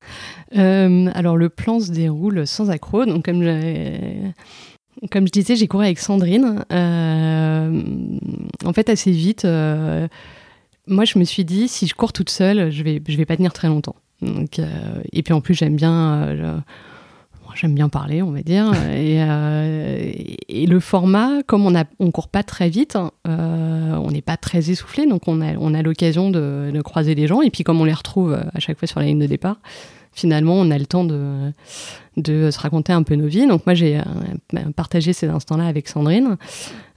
[0.57, 3.07] euh, alors le plan se déroule sans accroc.
[3.07, 4.30] Donc comme je,
[5.11, 6.64] comme je disais, j'ai couru avec Sandrine.
[6.72, 7.82] Euh,
[8.64, 10.09] en fait, assez vite, euh,
[10.86, 13.53] moi je me suis dit si je cours toute seule, je vais vais pas tenir
[13.53, 13.96] très longtemps.
[15.12, 16.62] Et puis en plus j'aime bien
[17.55, 18.72] j'aime bien parler, on va dire.
[18.94, 19.18] et,
[20.48, 25.07] et, le format, comme on on court pas très vite, on n'est pas très essoufflé,
[25.07, 27.42] donc on a, on a l'occasion de, de, croiser les gens.
[27.42, 29.57] Et puis comme on les retrouve à chaque fois sur la ligne de départ,
[30.12, 31.53] finalement, on a le temps de,
[32.16, 33.46] de se raconter un peu nos vies.
[33.46, 34.00] Donc moi, j'ai
[34.76, 36.36] partagé ces instants-là avec Sandrine.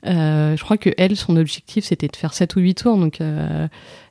[0.06, 2.97] Euh, je crois que elle, son objectif, c'était de faire 7 ou 8 tours.
[2.97, 3.68] Donc, euh,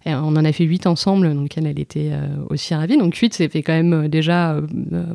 [0.07, 1.33] on en a fait 8 ensemble.
[1.35, 2.97] Donc, elle, elle était euh, aussi ravie.
[2.97, 4.61] Donc, 8, c'est fait quand même déjà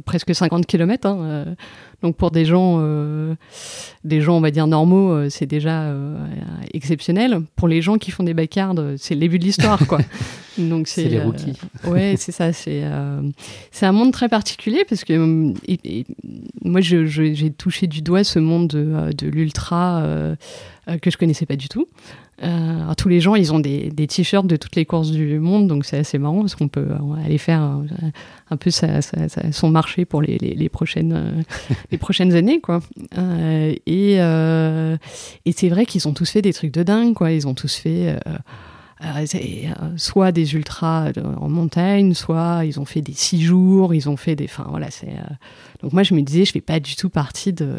[0.06, 1.08] presque 50 km.
[1.08, 1.46] Hein,
[2.02, 2.80] donc, pour des gens,
[4.04, 5.94] des gens, on va dire, normaux, c'est déjà
[6.74, 7.42] exceptionnel.
[7.56, 10.00] Pour les gens qui font des bacardes, c'est le début de l'histoire, quoi.
[10.58, 11.58] Donc, c'est les rookies.
[11.86, 12.52] ouais, c'est ça.
[12.54, 12.84] C'est
[13.72, 15.54] c'est un monde très particulier parce que
[16.64, 20.04] moi, j'ai touché du doigt ce monde de, de l'ultra
[20.90, 21.88] euh, que je connaissais pas du tout.
[22.44, 25.86] Euh, tous les gens, ils ont des, t-shirts de toutes les courses du monde, donc
[25.86, 26.88] c'est assez marrant parce qu'on peut
[27.24, 27.86] aller faire un,
[28.50, 31.42] un peu son marché pour les, prochaines, euh,
[31.92, 32.82] les prochaines années, quoi.
[33.18, 34.98] Euh, et, euh,
[35.46, 37.32] et c'est vrai qu'ils ont tous fait des trucs de dingue, quoi.
[37.32, 38.18] Ils ont tous fait
[39.96, 44.36] soit des ultras en montagne, soit ils ont fait des six jours, ils ont fait
[44.36, 44.46] des.
[44.46, 45.14] Enfin voilà, c'est.
[45.82, 47.78] donc moi je me disais, je fais pas du tout partie de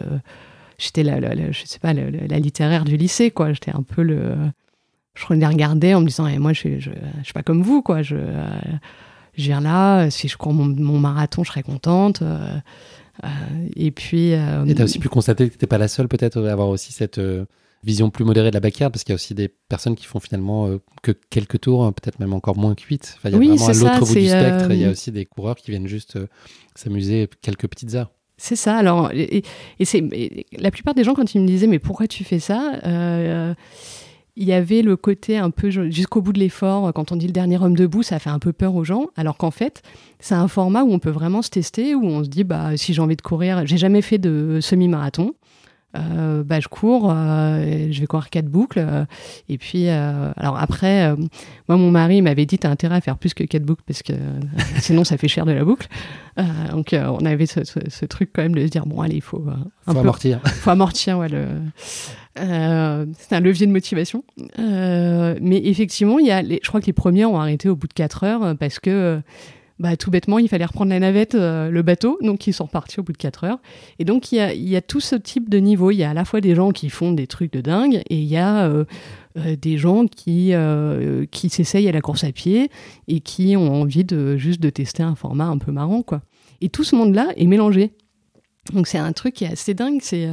[0.80, 1.20] j'étais la,
[1.52, 3.52] je sais pas, la, littéraire du lycée, quoi.
[3.52, 4.34] J'étais un peu le.
[5.14, 7.82] Je les regardais en me disant, eh, moi, je, je, je, suis pas comme vous,
[7.82, 8.02] quoi.
[8.02, 8.60] Je, euh,
[9.40, 12.22] je viens là, si je cours mon, marathon, je serais contente.
[12.22, 12.56] Euh,
[13.24, 13.28] euh,
[13.76, 14.34] et puis.
[14.34, 16.92] Euh, et t'as aussi pu constater que t'étais pas la seule, peut-être, à avoir aussi
[16.92, 17.20] cette
[17.82, 20.20] vision plus modérée de la backyard, parce qu'il y a aussi des personnes qui font
[20.20, 20.68] finalement
[21.02, 23.14] que quelques tours, hein, peut-être même encore moins que 8.
[23.16, 25.12] Enfin, il y a oui, vraiment à l'autre bout du spectre, il y a aussi
[25.12, 26.18] des coureurs qui viennent juste
[26.74, 28.10] s'amuser quelques petites heures.
[28.42, 28.74] C'est ça.
[28.78, 29.44] Alors, et,
[29.84, 30.02] c'est
[30.58, 33.52] la plupart des gens quand ils me disaient mais pourquoi tu fais ça euh,
[34.34, 36.90] Il y avait le côté un peu jusqu'au bout de l'effort.
[36.94, 39.08] Quand on dit le dernier homme debout, ça fait un peu peur aux gens.
[39.14, 39.82] Alors qu'en fait,
[40.20, 42.94] c'est un format où on peut vraiment se tester, où on se dit bah si
[42.94, 45.34] j'ai envie de courir, j'ai jamais fait de semi-marathon.
[45.96, 48.78] Euh, bah, je cours, euh, je vais courir quatre boucles.
[48.78, 49.04] Euh,
[49.48, 51.14] et puis, alors après,
[51.68, 54.12] moi, mon mari m'avait dit, t'as intérêt à faire plus que quatre boucles parce que
[54.78, 55.88] sinon, ça fait cher de la boucle.
[56.70, 59.44] donc, on avait ce, truc quand même de se dire, bon, allez, il faut,
[59.86, 60.40] un faut amortir.
[60.46, 61.28] faut amortir, ouais,
[62.36, 64.24] c'est un levier de motivation.
[64.58, 68.24] mais effectivement, y a je crois que les premiers ont arrêté au bout de quatre
[68.24, 69.20] heures parce que
[69.80, 73.00] bah, tout bêtement, il fallait reprendre la navette, euh, le bateau, donc ils sont repartis
[73.00, 73.58] au bout de 4 heures.
[73.98, 75.90] Et donc il y a, tout ce type de niveau.
[75.90, 78.16] Il y a à la fois des gens qui font des trucs de dingue et
[78.16, 78.84] il y a euh,
[79.38, 80.52] euh, des gens qui,
[81.30, 82.70] qui s'essayent à la course à pied
[83.08, 86.02] et qui ont envie de juste de tester un format un peu marrant.
[86.02, 86.20] quoi.
[86.60, 87.94] Et tout ce monde-là est mélangé.
[88.74, 90.00] Donc c'est un truc qui est assez dingue.
[90.02, 90.28] C'est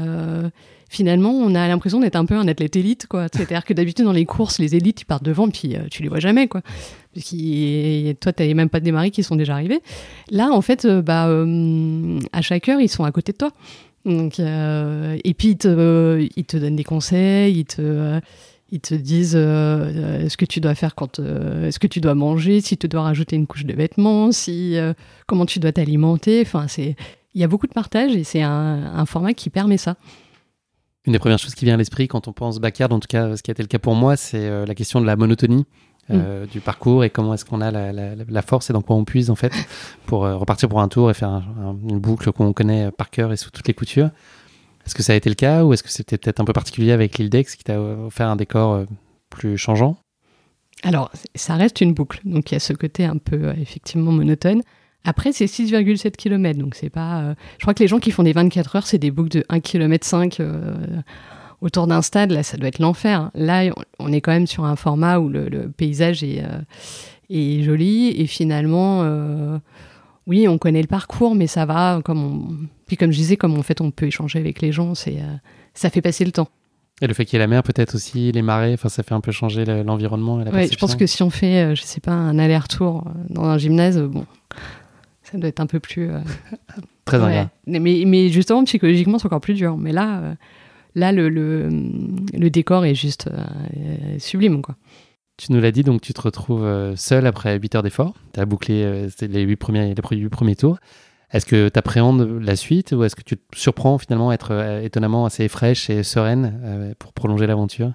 [0.89, 3.27] finalement, on a l'impression d'être un peu un athlète élite, quoi.
[3.31, 6.09] C'est-à-dire que d'habitude, dans les courses, les élites, ils partent devant, puis euh, tu les
[6.09, 6.61] vois jamais, quoi.
[7.15, 9.81] Qui, toi, t'avais même pas démarré qui sont déjà arrivés.
[10.29, 13.51] Là, en fait, euh, bah, euh, à chaque heure, ils sont à côté de toi.
[14.05, 18.19] Donc, et puis, ils te, donnent des conseils, ils te
[18.69, 22.77] ils te disent ce que tu dois faire quand ce que tu dois manger si
[22.77, 24.75] tu dois rajouter une couche de vêtements si
[25.25, 26.97] comment tu dois t'alimenter enfin c'est
[27.37, 29.95] il y a beaucoup de partage et c'est un, format qui permet ça
[31.07, 33.35] une des premières choses qui vient à l'esprit quand on pense backyard, en tout cas
[33.35, 35.65] ce qui a été le cas pour moi, c'est euh, la question de la monotonie.
[36.09, 36.47] Euh, mm.
[36.47, 39.35] du parcours et comment est-ce qu'on a la, force et dans quoi on puise en
[39.35, 39.51] fait
[40.05, 41.43] pour euh, repartir pour un tour et faire
[41.89, 44.09] une boucle qu'on connaît par cœur et sous toutes les coutures.
[44.85, 46.93] Est-ce que ça a été le cas ou est-ce que c'était peut-être un peu particulier
[46.93, 48.85] avec l'île qui t'a offert un décor
[49.29, 49.97] plus changeant?
[50.83, 54.61] Alors, ça reste une boucle, donc il y a ce côté un peu effectivement monotone.
[55.07, 57.21] Après, c'est 6,7 km, donc c'est pas.
[57.21, 59.45] Euh, je crois que les gens qui font des 24 heures, c'est des boucles de
[59.47, 60.41] 1 km 5
[61.61, 62.31] autour d'un stade.
[62.31, 63.31] Là, ça doit être l'enfer.
[63.33, 66.59] Là, on est quand même sur un format où le, paysage est, euh,
[67.29, 69.57] est, joli et finalement, euh,
[70.27, 72.01] oui, on connaît le parcours, mais ça va.
[72.03, 72.67] Comme on...
[72.85, 75.19] Puis comme je disais, comme en fait, on peut échanger avec les gens, c'est
[75.73, 76.49] ça fait passer le temps.
[77.01, 79.13] Et le fait qu'il y ait la mer, peut-être aussi, les marées, enfin, ça fait
[79.13, 82.01] un peu changer l'environnement et la Oui, je pense que si on fait, je sais
[82.01, 84.25] pas, un aller-retour dans un gymnase, bon,
[85.31, 86.09] ça doit être un peu plus.
[86.09, 86.19] Euh,
[87.05, 87.47] Très ouais.
[87.65, 89.77] mais, mais justement, psychologiquement, c'est encore plus dur.
[89.77, 90.35] Mais là, euh,
[90.95, 91.69] là le, le,
[92.33, 94.61] le, décor est juste euh, sublime.
[94.61, 94.75] Quoi.
[95.37, 98.13] Tu nous l'as dit, donc tu te retrouves seul après 8 heures d'effort.
[98.33, 100.77] Tu as bouclé les 8 premiers, les 8 premiers tours.
[101.31, 104.81] Est-ce que tu appréhendes la suite ou est-ce que tu te surprends finalement à être
[104.81, 107.91] étonnamment assez fraîche et sereine pour prolonger l'aventure?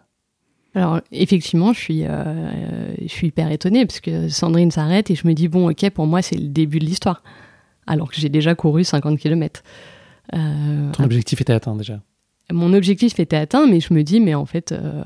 [0.75, 5.27] Alors effectivement, je suis, euh, je suis hyper étonnée parce que Sandrine s'arrête et je
[5.27, 7.23] me dis bon ok pour moi c'est le début de l'histoire
[7.87, 9.63] alors que j'ai déjà couru 50 km.
[10.35, 12.01] Euh, Ton objectif était atteint déjà.
[12.51, 15.03] Mon objectif était atteint mais je me dis mais en fait euh,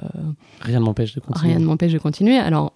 [0.61, 1.53] rien ne m'empêche de continuer.
[1.53, 2.37] Rien ne m'empêche de continuer.
[2.37, 2.75] Alors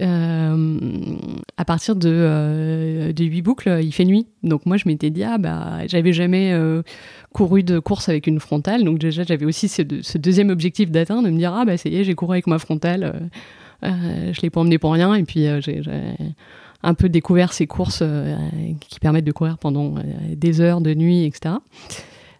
[0.00, 4.26] à partir de, de 8 boucles, il fait nuit.
[4.42, 6.54] Donc moi, je m'étais dit, ah bah, j'avais jamais
[7.32, 8.84] couru de course avec une frontale.
[8.84, 9.82] Donc déjà, j'avais aussi ce,
[10.18, 12.58] deuxième objectif d'atteindre, de me dire, ah bah, ça y est, j'ai couru avec ma
[12.58, 13.30] frontale.
[13.82, 15.14] je l'ai pas emmené pour rien.
[15.14, 15.82] Et puis, j'ai
[16.82, 18.02] un peu découvert ces courses
[18.80, 19.94] qui permettent de courir pendant
[20.34, 21.56] des heures de nuit, etc.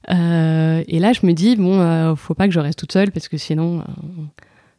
[0.09, 3.36] et là, je me dis, bon, faut pas que je reste toute seule parce que
[3.36, 3.84] sinon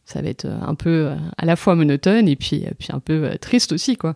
[0.06, 3.00] ça va être euh, un peu euh, à la fois monotone et puis, puis un
[3.00, 4.16] peu euh, triste aussi, quoi.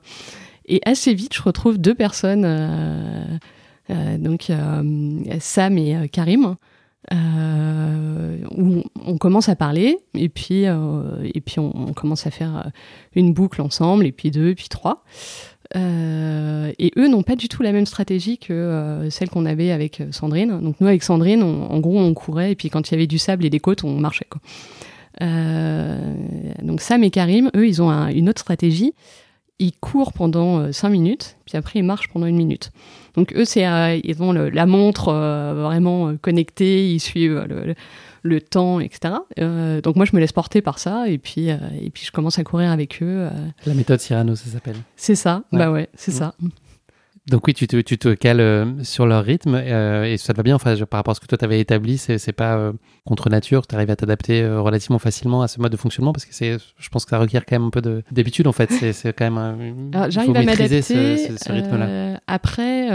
[0.66, 2.42] Et assez vite, je retrouve deux personnes,
[4.20, 4.52] donc
[5.40, 6.58] Sam et Karim,
[7.10, 12.70] où on commence à parler et puis, on, commence à faire
[13.16, 15.06] une boucle ensemble, et puis deux, et puis trois.
[15.74, 20.60] et eux n'ont pas du tout la même stratégie que celle qu'on avait avec Sandrine.
[20.60, 23.20] Donc nous, avec Sandrine, en gros, on courait, et puis quand il y avait du
[23.20, 24.28] sable et des côtes, on marchait.
[25.22, 26.14] Euh,
[26.62, 28.94] donc Sam et Karim, eux, ils ont une autre stratégie.
[29.60, 32.72] Ils courent pendant 5 euh, minutes, puis après ils marchent pendant une minute.
[33.16, 37.48] Donc eux, c'est, euh, ils ont la montre vraiment connectée, ils suivent
[38.24, 39.16] le, temps, etc.
[39.82, 42.44] donc moi, je me laisse porter par ça, et puis, et puis je commence à
[42.44, 43.28] courir avec eux.
[43.66, 44.76] La méthode Cyrano, ça s'appelle.
[44.96, 46.36] C'est ça, bah ouais, c'est ça.
[47.30, 50.38] Donc oui, tu te, tu te cales euh, sur leur rythme euh, et ça te
[50.38, 50.56] va bien.
[50.56, 52.72] Enfin, par rapport à ce que toi t'avais établi, c'est, c'est pas euh,
[53.06, 53.68] contre nature.
[53.68, 56.90] Tu arrives à t'adapter relativement facilement à ce mode de fonctionnement parce que c'est, je
[56.90, 58.72] pense que ça requiert quand même un peu de, d'habitude en fait.
[58.72, 59.38] C'est, c'est quand même.
[59.38, 60.82] Un, Alors, j'arrive à m'adapter.
[60.82, 62.22] Ce, ce, ce rythme-là.
[62.28, 62.90] après,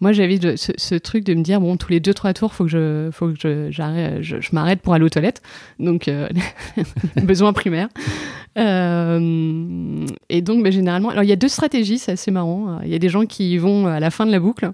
[0.00, 2.70] moi j'avais ce, truc de me dire bon tous les deux trois tours faut que
[2.70, 5.42] je faut que je, je, je m'arrête pour aller aux toilettes.
[5.78, 6.28] Donc euh,
[7.22, 7.88] besoin primaire.
[8.58, 12.80] Euh, et donc bah, généralement alors il y a deux stratégies c'est assez marrant.
[12.82, 14.72] Il y a des gens qui vont à la fin de la boucle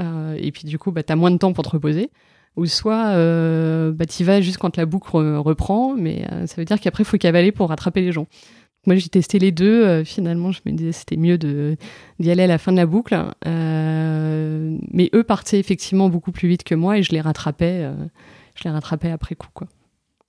[0.00, 2.10] euh, et puis du coup bah, tu as moins de temps pour te reposer.
[2.56, 3.14] Ou soit
[3.92, 7.16] bah, tu vas juste quand la boucle reprend mais ça veut dire qu'après il faut
[7.16, 8.26] cavaler pour rattraper les gens
[8.86, 9.84] moi, j'ai testé les deux.
[9.84, 13.16] Euh, finalement, je me disais c'était mieux d'y aller à la fin de la boucle.
[13.46, 17.82] Euh, mais eux partaient effectivement beaucoup plus vite que moi et je les rattrapais.
[17.82, 17.94] Euh,
[18.54, 19.66] je les rattrapais après coup, quoi.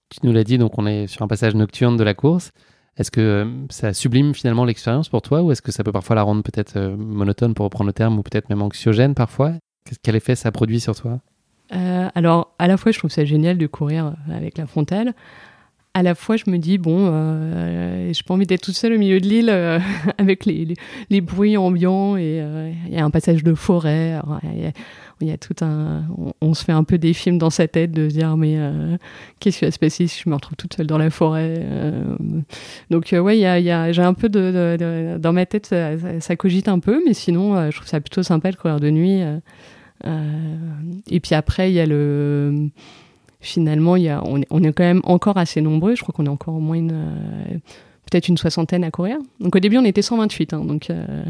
[0.09, 2.51] Tu nous l'as dit, donc on est sur un passage nocturne de la course.
[2.97, 6.23] Est-ce que ça sublime finalement l'expérience pour toi ou est-ce que ça peut parfois la
[6.23, 9.53] rendre peut-être monotone pour reprendre le terme ou peut-être même anxiogène parfois?
[10.03, 11.19] Quel effet ça produit sur toi?
[11.69, 15.13] Alors, à la fois, je trouve ça génial de courir avec la frontale
[15.95, 18.97] à la fois, je me dis, bon, euh, j'ai pas envie d'être toute seule au
[18.97, 19.79] milieu de l'île euh,
[20.17, 20.75] avec les,
[21.21, 24.19] bruits ambiants et euh, il y a un passage de forêt.
[25.21, 26.05] Il y, a tout un.
[26.41, 28.97] On, se fait un peu des films dans sa tête de se dire, mais euh,
[29.39, 31.65] qu'est-ce qui va se passer si je me retrouve toute seule dans la forêt
[32.89, 33.61] Donc, ouais,
[33.91, 35.73] j'ai un peu Dans ma tête,
[36.19, 39.21] ça, cogite un peu, mais sinon, je trouve ça plutôt sympa de courir de nuit.
[40.05, 42.69] et puis après, il y a le
[43.39, 45.95] finalement, y a, on, est, quand même encore assez nombreux.
[45.95, 47.57] Je crois qu'on est encore au moins une, euh,
[48.09, 49.17] peut-être une soixantaine à courir.
[49.39, 50.53] Donc au début, on était 128.
[50.53, 51.23] Hein, donc euh,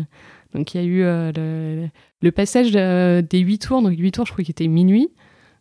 [0.53, 1.88] donc il y a eu euh,
[2.22, 3.82] le, passage des 8 tours.
[3.82, 5.10] Donc 8 tours, je crois qu'il était minuit.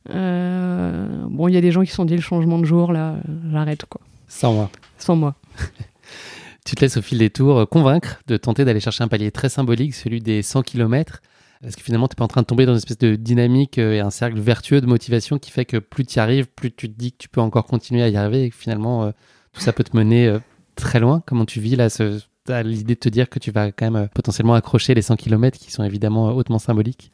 [0.09, 3.17] bon, il y a des gens qui se sont dit le changement de jour, là,
[3.53, 4.01] j'arrête quoi.
[4.27, 4.71] Sans moi.
[4.99, 5.35] Sans moi.
[6.65, 9.49] tu te laisses au fil des tours convaincre de tenter d'aller chercher un palier très
[9.49, 11.23] symbolique, celui des 100 km.
[11.65, 13.79] Est-ce que finalement, tu n'es pas en train de tomber dans une espèce de dynamique
[13.79, 16.71] euh, et un cercle vertueux de motivation qui fait que plus tu y arrives, plus
[16.71, 19.11] tu te dis que tu peux encore continuer à y arriver et que finalement, euh,
[19.53, 20.39] tout ça peut te mener euh,
[20.77, 21.23] très loin?
[21.27, 22.21] Comment tu vis là ce,
[22.63, 25.73] l'idée de te dire que tu vas quand même potentiellement accrocher les 100 km qui
[25.73, 27.11] sont évidemment hautement symboliques?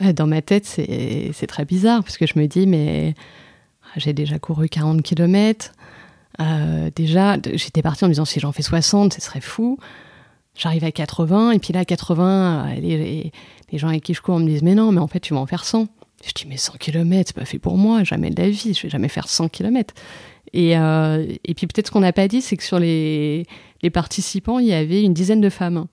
[0.00, 3.14] Dans ma tête, c'est très bizarre parce que je me dis, mais
[3.96, 5.72] j'ai déjà couru 40 km.
[6.96, 9.78] déjà, j'étais partie en me disant si j'en fais 60, ce serait fou.
[10.56, 13.32] J'arrive à 80, et puis là, à 80, les,
[13.72, 15.40] les gens avec qui je cours me disent Mais non, mais en fait, tu vas
[15.40, 15.88] en faire 100.
[16.24, 18.82] Je dis Mais 100 km, c'est pas fait pour moi, jamais de la vie, je
[18.82, 19.94] vais jamais faire 100 km.
[20.52, 23.46] Et, euh, et puis peut-être ce qu'on n'a pas dit, c'est que sur les,
[23.82, 25.86] les, participants, il y avait une dizaine de femmes.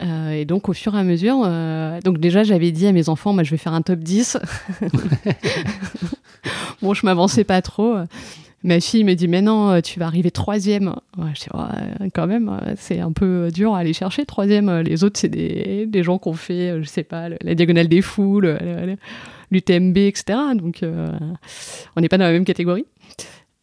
[0.00, 3.10] Euh, et donc au fur et à mesure, euh, donc déjà j'avais dit à mes
[3.10, 4.38] enfants, je vais faire un top 10.
[6.82, 7.96] bon, je m'avançais pas trop.
[8.64, 10.94] Ma fille me dit mais non, euh, tu vas arriver troisième.
[11.18, 14.70] je dis ouais, quand même, euh, c'est un peu dur à aller chercher troisième.
[14.80, 18.02] Les autres c'est des, des gens qu'on fait, euh, je sais pas, la diagonale des
[18.02, 18.56] foules,
[19.50, 20.38] l'UTMB, etc.
[20.54, 20.80] Donc
[21.96, 22.86] on n'est pas dans la même catégorie.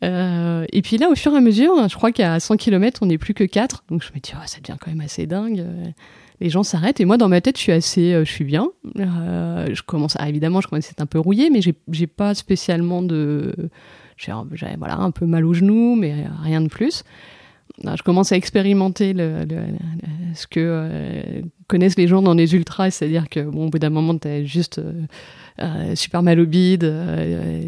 [0.01, 3.17] et puis là, au fur et à mesure, je crois qu'à 100 km, on n'est
[3.17, 3.85] plus que 4.
[3.89, 5.65] Donc je me dis, oh, ça devient quand même assez dingue.
[6.41, 6.99] Les gens s'arrêtent.
[6.99, 8.67] Et moi, dans ma tête, je suis assez, je suis bien.
[8.95, 13.01] je commence, à, évidemment, je commence à être un peu rouillé, mais j'ai pas spécialement
[13.01, 13.53] de,
[14.19, 17.03] j'avais voilà, un peu mal au genou, mais rien de plus.
[17.83, 19.13] Je commence à expérimenter
[20.33, 24.17] ce que connaissent les gens dans les ultras, c'est-à-dire que bon, au bout d'un moment,
[24.17, 24.81] tu as juste
[25.95, 26.91] super mal au bide,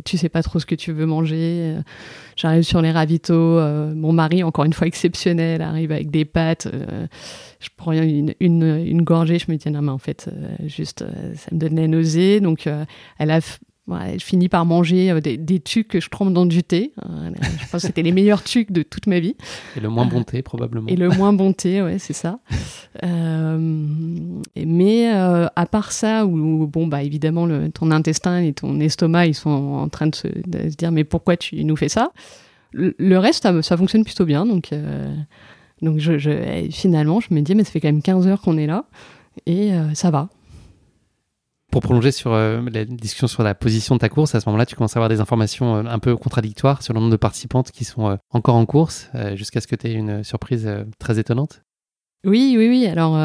[0.03, 1.75] tu sais pas trop ce que tu veux manger.
[2.35, 3.61] J'arrive sur les ravitaux,
[3.95, 6.67] mon mari, encore une fois exceptionnel, arrive avec des pâtes.
[7.61, 10.29] je prends une, une, une, gorgée, je me dis non mais en fait,
[10.65, 12.41] juste, ça me donne la nausée.
[12.41, 12.67] Donc
[13.17, 13.39] elle a
[13.87, 16.93] Ouais, je finis par manger euh, des, des tucs que je trempe dans du thé.
[17.03, 19.35] Euh, je pense que c'était les meilleurs tucs de toute ma vie.
[19.75, 20.87] Et le moins bon thé, probablement.
[20.87, 22.39] Et le moins bon thé, ouais, c'est ça.
[23.03, 23.57] Euh,
[24.55, 29.33] mais à part ça, où, bon, bah, évidemment, le, ton intestin et ton estomac, ils
[29.33, 30.27] sont en train de se,
[30.77, 32.11] dire, mais pourquoi tu nous fais ça?
[32.73, 34.45] Le, reste, ça, fonctionne plutôt bien.
[34.45, 34.69] Donc,
[35.81, 38.67] donc je, finalement, je me dis, mais ça fait quand même 15 heures qu'on est
[38.67, 38.85] là
[39.47, 40.29] et ça va.
[41.71, 44.65] Pour prolonger sur euh, la discussion sur la position de ta course, à ce moment-là,
[44.65, 47.71] tu commences à avoir des informations euh, un peu contradictoires sur le nombre de participantes
[47.71, 50.69] qui sont euh, encore en course, jusqu'à ce que tu aies une surprise
[50.99, 51.61] très étonnante.
[52.25, 52.87] Oui, oui, oui.
[52.87, 53.17] Alors,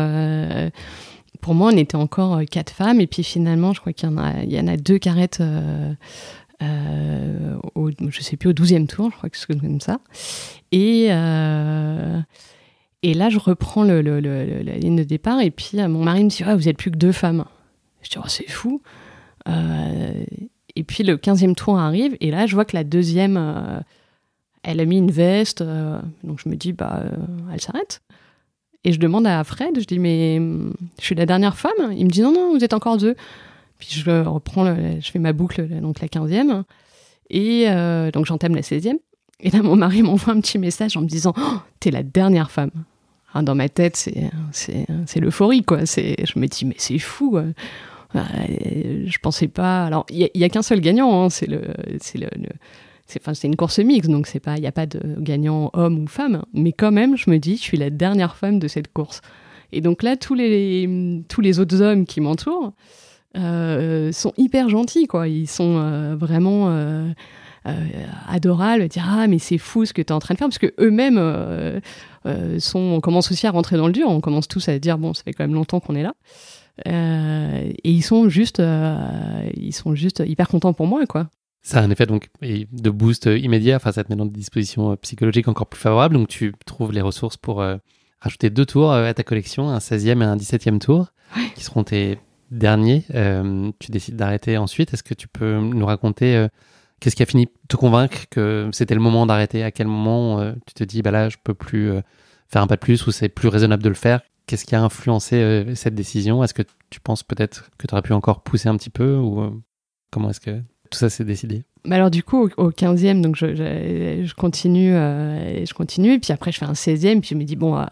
[1.40, 4.68] pour moi, on était encore quatre femmes, et puis finalement, je crois qu'il y en
[4.68, 5.42] a, deux carrettes.
[7.74, 9.98] au, je sais plus, au 12e tour, je crois que c'est comme ça.
[10.70, 12.22] Et, là,
[13.02, 16.78] je reprends la ligne de départ, et puis mon mari me dit ah, Vous êtes
[16.78, 17.44] plus que deux femmes.
[18.06, 18.80] Je dis, oh, c'est fou.
[19.48, 20.24] Euh,
[20.76, 23.80] et puis le 15e tour arrive, et là, je vois que la deuxième, euh,
[24.62, 25.60] elle a mis une veste.
[25.60, 27.02] Euh, donc je me dis, bah,
[27.52, 28.00] elle s'arrête.
[28.84, 30.38] Et je demande à Fred, je dis, mais
[31.00, 33.16] je suis la dernière femme Il me dit, non, non, vous êtes encore deux.
[33.78, 36.62] Puis je reprends, je fais ma boucle, donc la 15e.
[37.30, 37.66] Et
[38.12, 38.98] donc j'entame la 16e.
[39.40, 42.52] Et là, mon mari m'envoie un petit message en me disant, oh, t'es la dernière
[42.52, 42.70] femme.
[43.42, 43.96] dans ma tête,
[44.52, 45.80] c'est l'euphorie, quoi.
[45.84, 47.40] Je me dis, mais c'est fou.
[48.14, 49.84] Je pensais pas.
[49.84, 51.24] Alors, il n'y a, qu'un seul gagnant.
[51.24, 51.62] Hein, c'est le,
[52.00, 52.28] c'est le,
[53.06, 56.06] c'est une course mixte, donc c'est pas, il n'y a pas de gagnant homme ou
[56.06, 56.42] femme.
[56.52, 59.20] Mais quand même, je me dis, je suis la dernière femme de cette course.
[59.72, 62.72] Et donc là, tous les, tous les autres hommes qui m'entourent
[63.36, 65.28] euh, sont hyper gentils, quoi.
[65.28, 67.12] Ils sont euh, vraiment euh,
[68.28, 70.58] adorables, dire ah mais c'est fou ce que tu es en train de faire, parce
[70.58, 71.20] que eux-mêmes
[72.58, 74.08] sont, on commence aussi à rentrer dans le dur.
[74.08, 76.14] On commence tous à dire bon, ça fait quand même longtemps qu'on est là.
[76.86, 81.28] Euh, et ils sont juste, euh, ils sont juste hyper contents pour moi, quoi.
[81.62, 84.92] Ça a un effet donc de boost immédiat, enfin ça te met dans des dispositions
[84.92, 87.64] euh, psychologiques encore plus favorables, donc tu trouves les ressources pour
[88.20, 91.12] rajouter deux tours à ta collection, un 16e et un 17e tour,
[91.54, 92.18] qui seront tes
[92.52, 93.02] derniers.
[93.80, 94.94] tu décides d'arrêter ensuite.
[94.94, 96.46] Est-ce que tu peux nous raconter
[97.00, 99.64] qu'est-ce qui a fini de te convaincre que c'était le moment d'arrêter?
[99.64, 101.90] À quel moment tu te dis, bah là, je peux plus
[102.48, 104.20] faire un pas de plus ou c'est plus raisonnable de le faire?
[104.46, 106.44] Qu'est-ce qui a influencé euh, cette décision?
[106.44, 109.40] Est-ce que tu penses peut-être que tu aurais pu encore pousser un petit peu ou
[109.40, 109.50] euh,
[110.12, 111.64] comment est-ce que tout ça s'est décidé?
[111.84, 116.52] Bah alors du coup au, 15e donc je, continue euh, je continue et puis après
[116.52, 117.84] je fais un 16e puis je me dis bon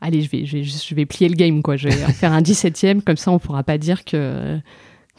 [0.00, 1.76] allez je vais je vais, je vais plier le game quoi.
[1.76, 4.58] Je vais faire un 17e comme ça on pourra pas dire que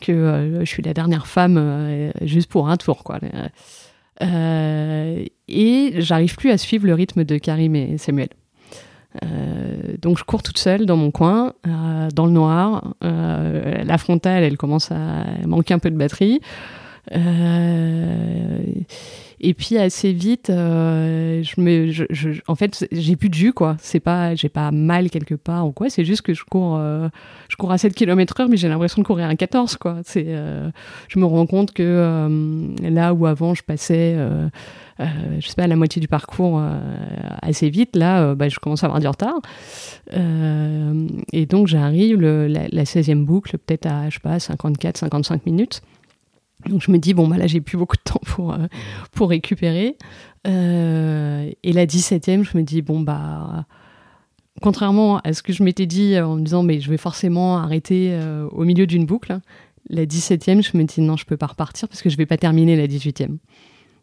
[0.01, 3.19] que je suis la dernière femme juste pour un tour quoi.
[4.21, 8.29] Et j'arrive plus à suivre le rythme de Karim et Samuel
[9.23, 12.93] euh, donc je cours toute seule dans mon coin, euh, dans le noir.
[13.03, 16.41] Euh, la frontale, elle commence à manquer un peu de batterie.
[19.41, 23.77] et puis assez vite, je me, je, en fait, j'ai plus de jus quoi.
[23.79, 25.89] C'est pas, j'ai pas mal quelque part ou quoi.
[25.89, 26.79] C'est juste que je cours,
[27.49, 29.97] je cours à 7 km/h, mais j'ai l'impression de courir à 14 quoi.
[30.03, 30.27] C'est,
[31.07, 34.15] je me rends compte que là où avant je passais
[34.99, 35.05] euh,
[35.39, 36.79] je sais pas, la moitié du parcours euh,
[37.41, 39.39] assez vite, là, euh, bah, je commence à avoir du retard.
[40.11, 45.81] et donc, j'arrive la, 16e boucle, peut-être à, je sais pas, 54, 55 minutes.
[46.67, 49.95] Donc je me dis, bon, bah là, j'ai plus beaucoup de temps pour, récupérer.
[50.45, 53.65] et la 17e, je me dis, bon, bah,
[54.61, 58.19] contrairement à ce que je m'étais dit en me disant, mais je vais forcément arrêter
[58.51, 59.39] au milieu d'une boucle,
[59.89, 62.37] la 17e, je me dis, non, je peux pas repartir parce que je vais pas
[62.37, 63.37] terminer la 18e.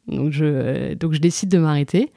[0.08, 2.12] Donc je, donc je décide de m'arrêter.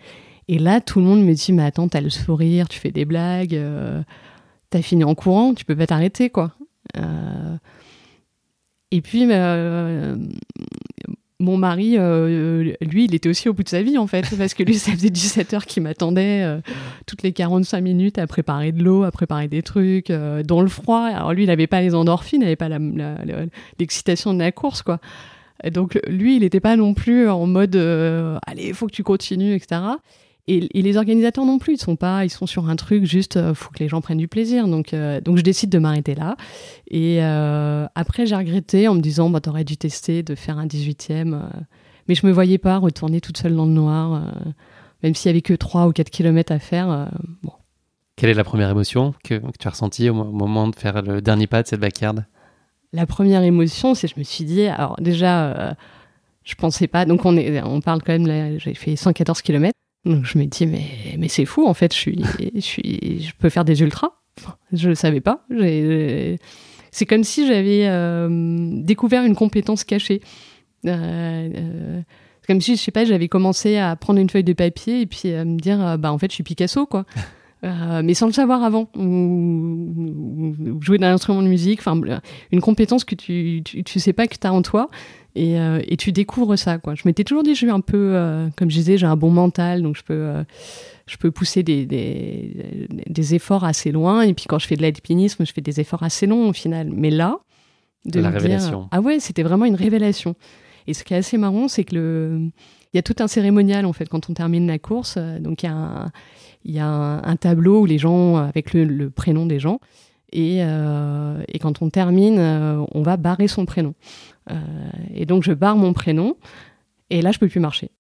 [0.50, 3.06] Et là, tout le monde me dit, mais attends, t'as le sourire, tu fais des
[3.06, 4.02] blagues, euh,
[4.72, 6.54] t'as fini en courant, tu peux pas t'arrêter, quoi.
[6.98, 7.56] Euh,
[8.90, 10.16] et puis, euh,
[11.40, 11.98] mon mari,
[12.82, 14.92] lui, il était aussi au bout de sa vie, en fait, parce que lui, ça
[14.92, 16.60] faisait 17 heures qu'il m'attendait
[17.06, 21.04] toutes les 45 minutes à préparer de l'eau, à préparer des trucs, dans le froid.
[21.04, 22.70] Alors lui, il n'avait pas les endorphines, il n'avait pas
[23.78, 25.00] l'excitation de la course, quoi.
[25.72, 29.04] Donc lui, il n'était pas non plus en mode euh, allez, il faut que tu
[29.04, 29.82] continues, etc.
[30.48, 33.54] Et, les organisateurs non plus, ils sont pas, ils sont sur un truc juste, euh,
[33.54, 34.68] faut que les gens prennent du plaisir.
[34.68, 36.38] Donc, euh, je décide de m'arrêter là.
[36.90, 41.50] Et après, j'ai regretté en me disant, bah, t'aurais dû tester de faire un 18e.
[42.08, 44.24] mais je me voyais pas retourner toute seule dans le noir,
[45.04, 47.10] même s'il y avait que 3 ou 4 kilomètres à faire.
[47.44, 47.52] bon.
[48.16, 51.48] Quelle est la première émotion que, tu as ressentie au moment de faire le dernier
[51.48, 52.26] pas de cette backyard
[52.92, 55.74] La première émotion, c'est je me suis dit, alors déjà, je euh,
[56.44, 59.74] je pensais pas, donc on, est, on parle quand même, j'ai fait 114 km,
[60.06, 60.86] donc je me dis, mais,
[61.18, 62.24] mais c'est fou, en fait, je, suis,
[62.56, 64.14] je, suis, je peux faire des ultras.
[64.74, 65.46] je le savais pas.
[66.92, 68.28] C'est comme si j'avais euh,
[68.82, 70.22] découvert une compétence cachée.
[70.88, 72.02] Euh,
[72.48, 75.32] comme si, je sais pas, j'avais commencé à prendre une feuille de papier et puis
[75.34, 77.06] à me dire, bah en fait, je suis Picasso, quoi.
[77.66, 82.00] Euh, mais sans le savoir avant, ou, jouer d'un instrument de musique, enfin
[82.52, 84.90] une compétence que tu, tu, sais pas que tu as en toi,
[85.36, 86.78] et, euh, et, tu découvres ça.
[86.78, 86.96] Quoi.
[86.96, 89.30] Je m'étais toujours dit, je suis un peu, euh, comme je disais, j'ai un bon
[89.30, 90.32] mental, donc je peux,
[91.06, 94.82] je peux pousser des, des, des, efforts assez loin, et puis quand je fais de
[94.82, 96.90] l'alpinisme, je fais des efforts assez longs au final.
[96.94, 97.40] Mais là,
[98.06, 98.88] de la révélation.
[98.92, 100.36] ah ouais, c'était vraiment une révélation.
[100.88, 102.52] Et ce qui est assez marrant, c'est que le,
[102.94, 105.18] il y a tout un cérémonial en fait quand on termine la course.
[105.18, 106.12] Donc il y a un,
[106.64, 109.80] il y a un, tableau où les gens, avec le, prénom des gens,
[110.32, 113.96] et, euh, et, quand on termine, euh, on va barrer son prénom.
[114.52, 114.56] Euh,
[115.14, 116.36] et donc je barre mon prénom,
[117.10, 117.92] et là je peux plus marcher.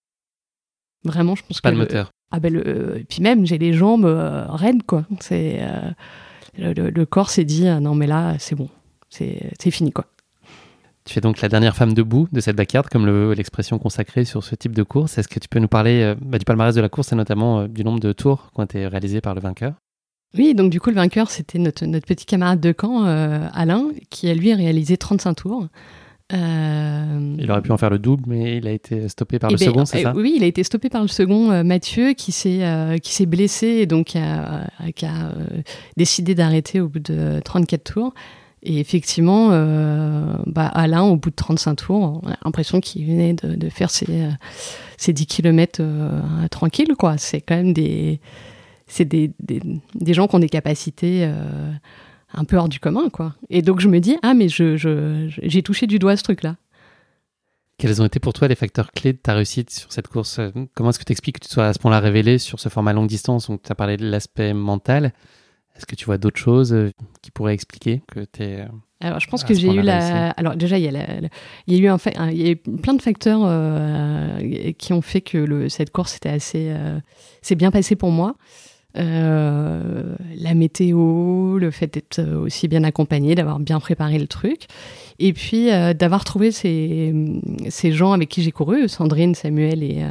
[1.03, 1.75] Vraiment, je pense Pas que.
[1.75, 2.11] Pas de moteur.
[2.31, 5.05] Ah ben le, puis même j'ai les jambes raides quoi.
[5.19, 5.59] C'est
[6.59, 8.69] le, le, corps s'est dit non mais là c'est bon,
[9.09, 10.05] c'est fini quoi.
[11.09, 14.53] Tu es donc la dernière femme debout de cette backyard, comme l'expression consacrée sur ce
[14.53, 15.17] type de course.
[15.17, 17.61] Est-ce que tu peux nous parler euh, bah, du palmarès de la course et notamment
[17.61, 19.73] euh, du nombre de tours qui ont été réalisés par le vainqueur?
[20.37, 24.29] Oui, donc du coup, le vainqueur, c'était notre, petit camarade de camp, euh, Alain, qui
[24.29, 25.67] a lui réalisé 35 tours.
[26.31, 29.65] Il aurait pu en faire le double, mais il a été stoppé par le eh
[29.65, 30.13] ben, second, c'est ça?
[30.15, 33.87] Oui, il a été stoppé par le second, Mathieu, qui s'est qui s'est blessé et
[33.87, 35.33] donc qui a, qui a
[35.97, 38.13] décidé d'arrêter au bout de 34 tours.
[38.61, 43.33] Et effectivement, euh, bah, Alain, au bout de 35 tours, on a l'impression qu'il venait
[43.33, 44.31] de, faire ses, euh,
[44.97, 46.93] ses 10 km euh, tranquille.
[46.97, 47.17] quoi.
[47.17, 48.19] C'est quand même des,
[48.87, 49.61] c'est des, des,
[49.95, 51.71] des, gens qui ont des capacités euh,
[52.33, 53.09] un peu hors du commun.
[53.09, 53.33] quoi.
[53.49, 56.57] Et donc je me dis, ah, mais je, j'ai touché du doigt ce truc-là.
[57.77, 60.41] Quels ont été pour toi les facteurs clés de ta réussite sur cette course?
[60.73, 62.91] Comment est-ce que tu expliques que tu sois à ce point-là révélé sur ce format
[62.91, 63.47] longue distance?
[63.47, 65.13] Donc, tu as parlé de l'aspect mental.
[65.79, 68.59] Est-ce que tu vois d'autres choses euh, qui pourraient expliquer que tu es.
[68.59, 68.65] Euh,
[68.99, 70.31] alors, je pense que j'ai eu la.
[70.31, 70.91] Alors, déjà, il y, a
[71.67, 71.97] il y a eu un
[72.31, 75.69] il y a eu plein de facteurs euh, qui ont fait que le...
[75.69, 76.75] cette course était assez.
[77.41, 78.35] c'est bien passé pour moi.
[78.93, 84.63] la météo, le fait d'être aussi bien accompagné, d'avoir bien préparé le truc,
[85.17, 87.13] et puis d'avoir trouvé ces...
[87.69, 90.03] ces, gens avec qui j'ai couru, Sandrine, Samuel et,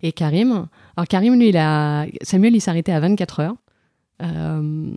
[0.00, 0.68] et Karim.
[0.96, 2.06] Alors Karim, lui, il a...
[2.22, 3.54] Samuel, il s'arrêtait à 24 heures.
[4.22, 4.90] Euh,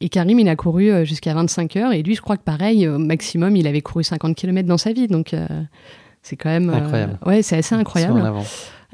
[0.00, 1.92] et Karim, il a couru euh, jusqu'à 25 heures.
[1.92, 4.92] Et lui, je crois que pareil, au maximum, il avait couru 50 km dans sa
[4.92, 5.08] vie.
[5.08, 5.46] Donc, euh,
[6.22, 6.70] c'est quand même.
[6.70, 7.18] Incroyable.
[7.26, 8.22] ouais, c'est assez incroyable.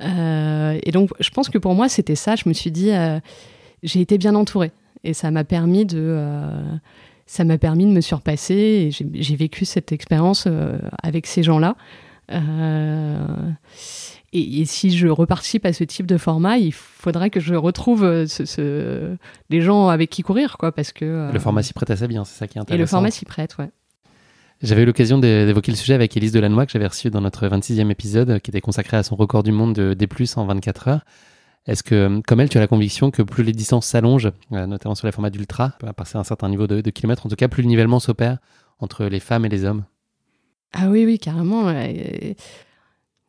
[0.00, 2.36] et donc, je pense que pour moi, c'était ça.
[2.36, 2.90] Je me suis dit,
[3.82, 4.72] j'ai été bien entourée.
[5.04, 6.18] Et ça m'a permis de.
[7.26, 8.54] ça m'a permis de me surpasser.
[8.54, 10.48] Et j'ai vécu cette expérience
[11.02, 11.76] avec ces gens-là.
[14.32, 18.26] Et, si je reparticipe à ce type de format, il faudrait que je retrouve euh,
[18.26, 19.16] ce,
[19.50, 21.04] des gens avec qui courir, quoi, parce que...
[21.04, 22.78] Euh, le format s'y prête assez bien, c'est ça qui est intéressant.
[22.78, 23.70] Et le format s'y prête, ouais.
[24.62, 27.90] J'avais eu l'occasion d'évoquer le sujet avec Élise Delannoy, que j'avais reçu dans notre 26e
[27.90, 31.04] épisode, qui était consacré à son record du monde de D+, en 24 heures.
[31.66, 34.94] Est-ce que, comme elle, tu as la conviction que plus les distances s'allongent, euh, notamment
[34.94, 37.48] sur les formats d'ultra, à passer un certain niveau de, de kilomètres, en tout cas,
[37.48, 38.38] plus le nivellement s'opère
[38.78, 39.84] entre les femmes et les hommes?
[40.72, 41.68] Ah oui, oui, carrément.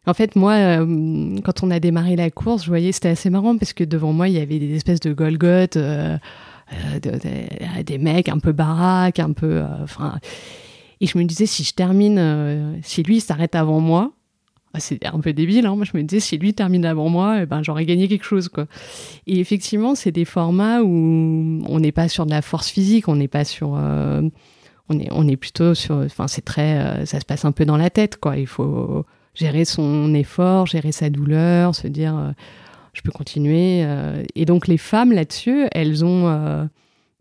[0.07, 3.57] En fait, moi, euh, quand on a démarré la course, je voyais, c'était assez marrant
[3.57, 6.17] parce que devant moi, il y avait des espèces de Golgoth, euh,
[6.95, 9.61] euh, des mecs un peu baraques, un peu.
[9.83, 10.17] Enfin.
[11.01, 14.13] et je me disais, si je termine, si lui s'arrête avant moi,
[14.73, 17.41] ah, c'est un peu débile, hein, moi je me disais, si lui termine avant moi,
[17.41, 18.49] eh ben, j'aurais gagné quelque chose.
[19.27, 23.17] Et effectivement, c'est des formats où on n'est pas sur de la force physique, on
[23.17, 23.71] n'est pas sur.
[23.71, 25.97] on est plutôt sur.
[25.97, 27.05] Enfin, c'est très.
[27.05, 28.37] ça se passe un peu dans la tête, quoi.
[28.37, 29.05] Il faut
[29.37, 32.31] gérer son effort, gérer sa douleur, se dire euh,
[32.93, 33.83] je peux continuer.
[33.83, 34.23] Euh.
[34.35, 36.65] et donc les femmes là-dessus, elles ont euh,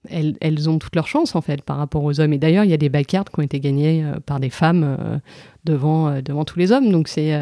[0.08, 2.32] elles, elles, ont toutes leurs chances en fait par rapport aux hommes.
[2.32, 5.20] Et d'ailleurs, il y a des backyards qui ont été gagnés par des femmes
[5.64, 6.90] devant devant tous les hommes.
[6.90, 7.36] Donc c'est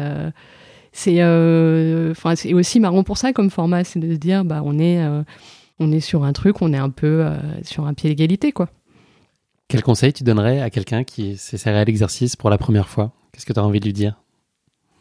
[0.91, 1.21] c'est
[2.35, 4.99] c'est aussi marrant pour ça comme format, c'est de se dire bah on est
[5.79, 7.29] on est sur un truc, on est un peu
[7.61, 8.67] sur un pied d'égalité quoi.
[9.67, 13.11] Quel conseil tu donnerais à quelqu'un qui s'essaierait à l'exercice pour la première fois?
[13.31, 14.15] Qu'est-ce que tu as envie de lui dire?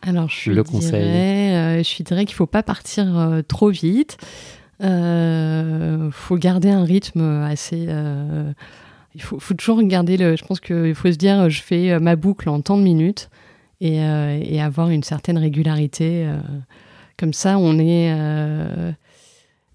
[0.07, 4.18] Alors, je le dirais, euh, je dirais qu'il faut pas partir euh, trop vite.
[4.80, 7.88] Il euh, faut garder un rythme assez.
[9.14, 10.36] il faut, faut, toujours garder le.
[10.36, 13.30] Je pense qu'il faut se dire, je fais ma boucle en tant de minutes
[13.80, 16.26] et, et avoir une certaine régularité.
[17.16, 18.12] comme ça, on est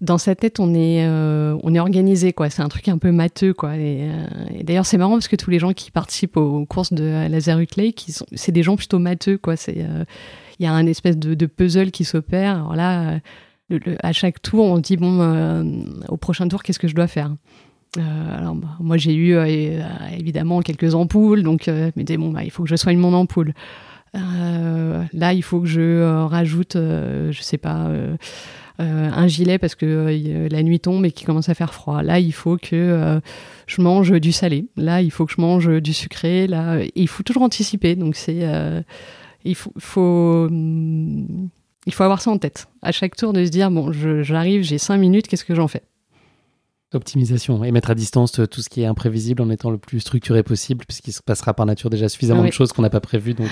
[0.00, 2.48] dans sa tête, on est, euh, on est organisé, quoi.
[2.48, 3.76] C'est un truc un peu matheux, quoi.
[3.76, 4.24] Et, euh,
[4.62, 8.06] d'ailleurs, c'est marrant parce que tous les gens qui participent aux courses de Lazarus Lake,
[8.32, 9.56] c'est des gens plutôt matheux, quoi.
[9.56, 10.04] C'est, euh,
[10.58, 12.56] il y a un espèce de, puzzle qui s'opère.
[12.56, 13.20] Alors là,
[14.02, 15.20] à chaque tour, on dit bon,
[16.08, 17.34] au prochain tour, qu'est-ce que je dois faire?
[17.96, 19.38] Alors, bah, moi, j'ai eu
[20.12, 23.14] évidemment quelques ampoules, donc je me disais, bon, bah, il faut que je soigne mon
[23.14, 23.54] ampoule.
[24.12, 27.90] là, il faut que je rajoute, je sais pas,
[28.80, 32.02] un gilet parce que euh, la nuit tombe et qu'il commence à faire froid.
[32.02, 33.20] Là, il faut que euh,
[33.66, 34.66] je mange du salé.
[34.76, 36.46] Là, il faut que je mange du sucré.
[36.46, 37.96] Là, il faut toujours anticiper.
[37.96, 38.46] Donc c'est
[39.44, 41.48] il faut, faut hum,
[41.86, 42.68] il faut avoir ça en tête.
[42.82, 45.82] À chaque tour, de se dire bon, j'arrive, j'ai cinq minutes, qu'est-ce que j'en fais?
[46.92, 50.42] Optimisation et mettre à distance tout ce qui est imprévisible en étant le plus structuré
[50.42, 53.34] possible, puisqu'il se passera par nature déjà suffisamment de choses qu'on n'a pas prévues.
[53.34, 53.50] Donc,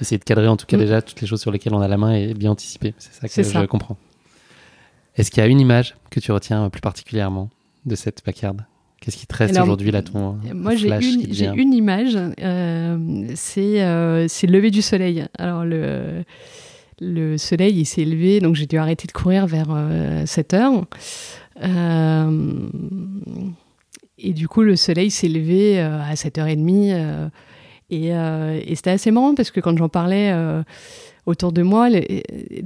[0.00, 0.80] essayer de cadrer en tout cas mm.
[0.80, 2.94] déjà toutes les choses sur lesquelles on a la main et bien anticiper.
[2.98, 3.96] C'est ça que je comprends.
[5.16, 7.50] Est-ce qu'il y a une image que tu retiens plus particulièrement
[7.86, 8.56] de cette backyard
[9.04, 14.26] Qu'est-ce qui te reste aujourd'hui là ton Moi j'ai une, une, image, euh, c'est euh,
[14.42, 15.26] le lever du soleil.
[15.36, 16.24] Alors le,
[17.02, 19.66] le soleil il s'est levé, donc j'ai dû arrêter de courir vers
[20.24, 20.84] 7 euh, heures.
[21.62, 22.68] Euh,
[24.16, 27.28] et du coup le soleil s'est levé à 7h30
[27.90, 30.32] et, et c'était assez marrant parce que quand j'en parlais
[31.26, 31.88] autour de moi,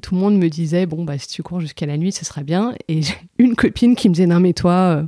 [0.03, 2.43] tout le monde me disait bon bah si tu cours jusqu'à la nuit, ce sera
[2.43, 2.75] bien.
[2.89, 5.03] Et j'ai une copine qui me disait non mais toi, euh,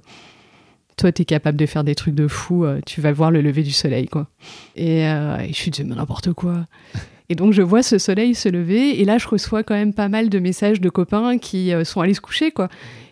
[0.96, 3.62] toi t'es capable de faire des trucs de fou, euh, tu vas voir le lever
[3.62, 4.28] du soleil quoi.
[4.76, 6.66] Et, euh, et je suis dit mais n'importe quoi.
[7.32, 10.08] Et donc je vois ce soleil se lever et là je reçois quand même pas
[10.08, 12.68] mal de messages de copains qui sont allés se coucher quoi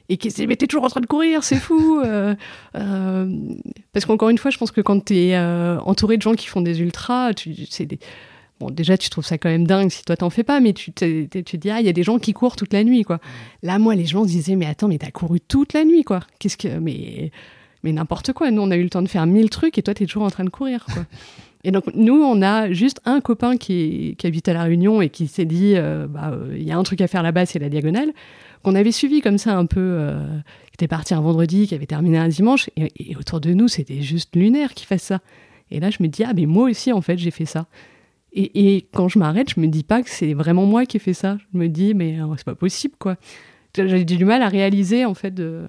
[0.08, 2.02] et qui se disent mais t'es toujours en train de courir, c'est fou.
[2.72, 6.80] parce qu'encore une fois, je pense que quand t'es entouré de gens qui font des
[6.80, 8.00] ultras, tu, c'est des
[8.60, 10.92] Bon, déjà, tu trouves ça quand même dingue si toi t'en fais pas, mais tu
[10.92, 13.20] te, tu dis, ah, il y a des gens qui courent toute la nuit, quoi.
[13.62, 16.20] Là, moi, les gens disaient, mais attends, mais t'as couru toute la nuit, quoi.
[16.40, 16.78] Qu'est-ce que.
[16.78, 17.30] Mais,
[17.84, 18.50] mais n'importe quoi.
[18.50, 20.30] Nous, on a eu le temps de faire mille trucs et toi, t'es toujours en
[20.30, 21.04] train de courir, quoi.
[21.64, 25.08] et donc, nous, on a juste un copain qui, qui habite à La Réunion et
[25.08, 27.60] qui s'est dit, euh, bah, euh, il y a un truc à faire là-bas, c'est
[27.60, 28.12] la diagonale,
[28.64, 29.80] qu'on avait suivi comme ça un peu.
[29.80, 30.20] Euh,
[30.66, 33.68] qui était parti un vendredi, qui avait terminé un dimanche, et, et autour de nous,
[33.68, 35.20] c'était juste lunaire qu'il fasse ça.
[35.70, 37.66] Et là, je me dis, ah, mais moi aussi, en fait, j'ai fait ça.
[38.40, 41.12] Et, quand je m'arrête, je me dis pas que c'est vraiment moi qui ai fait
[41.12, 41.38] ça.
[41.52, 43.16] Je me dis, mais euh, c'est pas possible, quoi.
[43.74, 45.66] J'ai du mal à réaliser, en fait, de,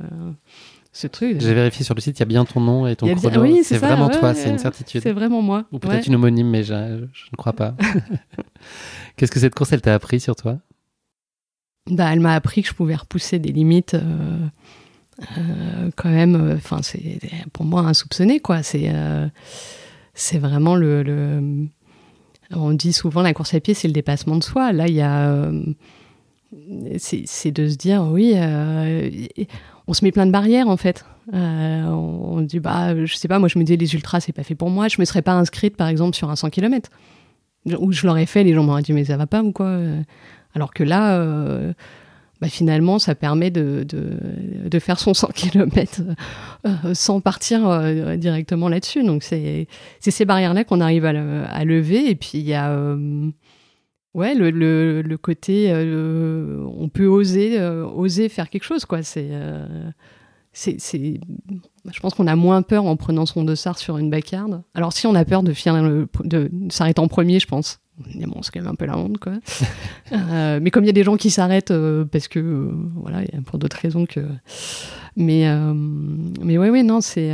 [0.91, 1.41] ce truc.
[1.41, 3.41] J'ai vérifié sur le site, il y a bien ton nom et ton chrono.
[3.41, 5.01] Oui, c'est vraiment toi, c'est une certitude.
[5.01, 5.65] C'est vraiment moi.
[5.71, 7.75] Ou peut-être une homonyme, mais je, ne crois pas.
[9.15, 10.59] Qu'est-ce que cette course, elle t'a appris sur toi?
[11.89, 13.95] Bah, Elle m'a appris que je pouvais repousser des limites.
[13.95, 14.47] Euh,
[15.37, 17.19] euh, quand même, enfin, c'est
[17.51, 18.63] pour moi insoupçonné, quoi.
[18.63, 18.91] C'est
[20.13, 21.67] c'est vraiment le, le
[22.51, 24.71] on dit souvent la course à pied, c'est le dépassement de soi.
[24.71, 25.29] Là, il y a.
[25.29, 25.63] Euh,
[26.97, 29.11] c'est de se dire, oui, euh,
[29.87, 31.05] on se met plein de barrières en fait.
[31.33, 34.43] Euh, on, dit, bah, je sais pas, moi je me dis, les ultras, c'est pas
[34.43, 34.87] fait pour moi.
[34.87, 36.89] Je me serais pas inscrite par exemple sur un 100 km.
[37.79, 39.77] Ou je l'aurais fait, les gens m'auraient dit, mais ça va pas ou quoi
[40.55, 41.23] Alors que là,
[42.41, 46.01] bah, finalement, ça permet de, de, faire son 100 km
[46.65, 49.03] euh, sans partir euh, directement là-dessus.
[49.03, 49.67] Donc, c'est
[49.99, 52.09] ces barrières-là qu'on arrive à, à, lever.
[52.09, 53.29] Et puis, il y a euh,
[54.13, 58.85] ouais, le, le, le côté, on peut oser, oser faire quelque chose.
[58.85, 59.03] Quoi.
[59.03, 59.29] C'est,
[60.53, 61.19] c'est,
[61.91, 64.61] je pense qu'on a moins peur en prenant son dossard sur une backyard.
[64.73, 65.53] Alors, si on a peur de,
[66.23, 67.81] de s'arrêter en premier, je pense
[68.27, 69.33] bon, c'est quand même un peu la honte, quoi.
[70.11, 73.21] Euh, mais comme il y a des gens qui s'arrêtent euh, parce que, euh, voilà,
[73.45, 74.21] pour d'autres raisons que.
[75.15, 75.47] Mais,
[76.41, 77.31] mais ouais, ouais, non, c'est.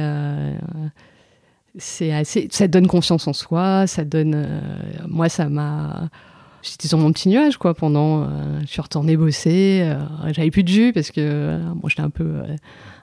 [1.78, 2.50] c'est assez.
[2.52, 4.46] Ça donne confiance en soi, ça donne.
[5.08, 6.10] moi, ça m'a.
[6.64, 8.28] J'étais sur mon petit nuage, quoi, pendant.
[8.62, 9.90] je suis retournée bosser.
[10.32, 11.58] J'avais plus de jus parce que.
[11.76, 12.42] moi j'étais un peu.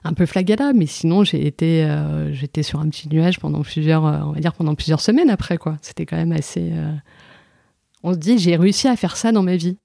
[0.03, 1.87] un peu flagada, mais sinon j'ai été,
[2.31, 5.77] j'étais sur un petit nuage pendant plusieurs, on va dire pendant plusieurs semaines après quoi.
[5.81, 6.71] C'était quand même assez,
[8.03, 9.77] on se dit j'ai réussi à faire ça dans ma vie.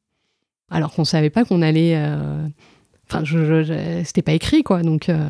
[0.71, 1.97] Alors qu'on savait pas qu'on allait.
[1.97, 2.47] Euh,
[3.09, 4.83] enfin, je, c'était pas écrit quoi.
[4.83, 5.09] Donc.
[5.09, 5.29] Euh.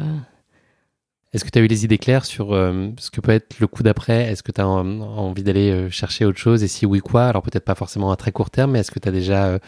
[1.35, 3.67] Est-ce que tu as eu les idées claires sur euh, ce que peut être le
[3.67, 4.33] coup d'après?
[4.33, 6.63] Est-ce que tu as envie d'aller chercher autre chose?
[6.63, 7.27] Et si oui, quoi?
[7.27, 9.59] Alors peut-être pas forcément à très court terme, mais est-ce que tu as déjà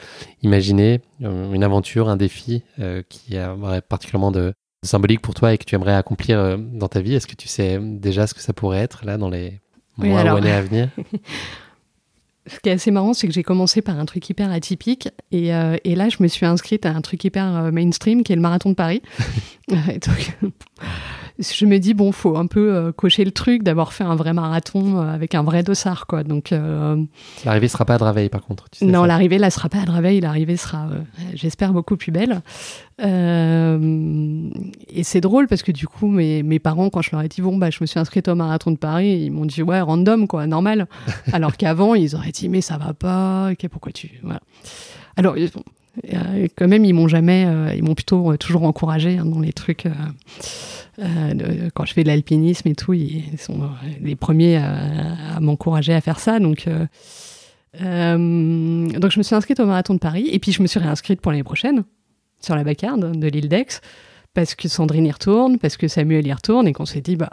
[0.42, 2.62] imaginé une aventure, un défi
[3.10, 7.14] qui aurait particulièrement de, symbolique pour toi et que tu aimerais accomplir dans ta vie?
[7.14, 9.60] Est-ce que tu sais déjà ce que ça pourrait être là dans les
[9.98, 10.88] mois ou années à venir?
[12.46, 15.54] ce qui est assez marrant, c'est que j'ai commencé par un truc hyper atypique et,
[15.54, 18.36] euh, et, là, je me suis inscrite à un truc hyper euh, mainstream qui est
[18.36, 19.02] le marathon de Paris.
[21.40, 24.32] je me dis bon, faut un peu euh, cocher le truc d'avoir fait un vrai
[24.32, 26.22] marathon euh, avec un vrai dossard, quoi.
[26.22, 27.02] Donc euh,
[27.44, 28.68] L'arrivée sera pas à Draveil, par contre.
[28.70, 30.88] tu sais non, l'arrivée là sera pas à Draveil, l'arrivée sera,
[31.34, 32.42] j'espère, beaucoup plus belle.
[33.02, 33.08] Et
[35.02, 37.56] c'est drôle parce que du coup, mes, mes parents, quand je leur ai dit bon
[37.56, 40.46] bah je me suis inscrite au marathon de Paris, ils m'ont dit ouais random quoi,
[40.46, 40.86] normal.
[41.32, 44.40] Alors qu'avant ils auraient dit mais ça va pas, ok pourquoi tu, voilà.
[45.16, 45.36] Alors
[46.12, 49.40] euh, quand même ils m'ont jamais, euh, ils m'ont plutôt euh, toujours encouragé hein, dans
[49.40, 49.86] les trucs.
[51.74, 53.70] quand je fais de l'alpinisme et tout, ils sont
[54.00, 56.38] les premiers à, m'encourager à faire ça.
[56.38, 56.66] Donc,
[57.74, 61.20] donc je me suis inscrite au marathon de Paris et puis je me suis réinscrite
[61.20, 61.84] pour l'année prochaine
[62.40, 63.80] sur la bacarde de l'île d'Aix
[64.34, 67.30] parce que Sandrine y retourne, parce que Samuel y retourne et qu'on s'est dit bah,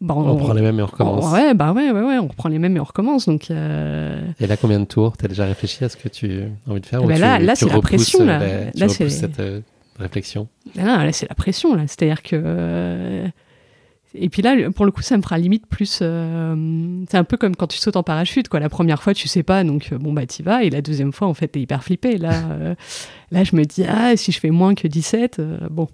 [0.00, 1.32] bah, On prend les mêmes et on recommence.
[1.32, 3.26] Ouais, bah ouais, ouais, ouais, on reprend les mêmes et on recommence.
[3.26, 6.70] Donc euh, Et là, combien de tours T'as déjà réfléchi à ce que tu as
[6.70, 8.38] envie de faire ou tu- là- là, c'est la pression, là.
[8.74, 9.60] tu Là, c'est- cette euh,
[9.98, 10.48] réflexion?
[10.74, 11.82] Là, c'est la pression, là.
[11.86, 12.36] C'est-à-dire que.
[12.44, 13.26] euh,
[14.18, 15.98] Et puis là, pour le coup, ça me fera limite plus.
[16.00, 18.60] euh, C'est un peu comme quand tu sautes en parachute, quoi.
[18.60, 20.62] La première fois, tu sais pas, donc bon, bah, t'y vas.
[20.64, 22.16] Et la deuxième fois, en fait, t'es hyper flippé.
[22.16, 22.74] Là, euh,
[23.30, 25.88] là, je me dis, ah, si je fais moins que 17, euh, bon.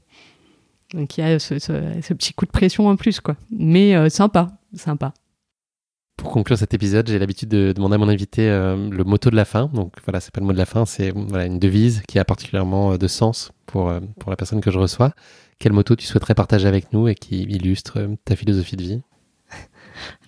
[0.95, 3.37] Donc il y a ce, ce- ce petit coup de pression en plus, quoi.
[3.51, 5.13] Mais euh, sympa, sympa.
[6.19, 9.37] Pour conclure cet épisode, j'ai l'habitude de demander à mon invité euh, le motto de
[9.37, 9.71] la fin.
[9.73, 12.25] Donc voilà, c'est pas le mot de la fin, c'est voilà, une devise qui a
[12.25, 15.13] particulièrement euh, de sens pour, euh, pour la personne que je reçois.
[15.59, 19.01] Quel motto tu souhaiterais partager avec nous et qui illustre ta philosophie de vie?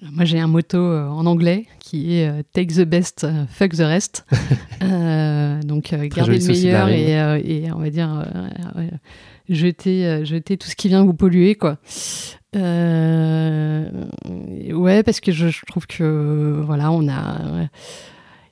[0.01, 3.73] Alors, Moi, j'ai un motto euh, en anglais qui est euh, Take the best, fuck
[3.75, 4.25] the rest.
[4.83, 6.89] Euh, donc, garder le meilleur
[7.37, 8.27] et on va dire
[9.49, 11.79] jeter, euh, jeter tout ce qui vient vous polluer, quoi.
[12.57, 13.89] Euh,
[14.73, 17.69] ouais, parce que je, trouve que voilà, on a.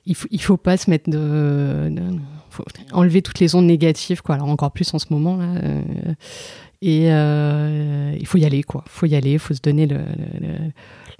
[0.05, 2.19] il faut, il faut pas se mettre de, de-
[2.49, 4.35] faut enlever toutes les ondes négatives, quoi.
[4.35, 5.55] Alors encore plus en ce moment là.
[5.63, 5.81] euh,
[6.81, 7.07] et
[8.19, 8.83] il faut y aller, quoi.
[8.87, 9.87] Faut y aller, il faut se donner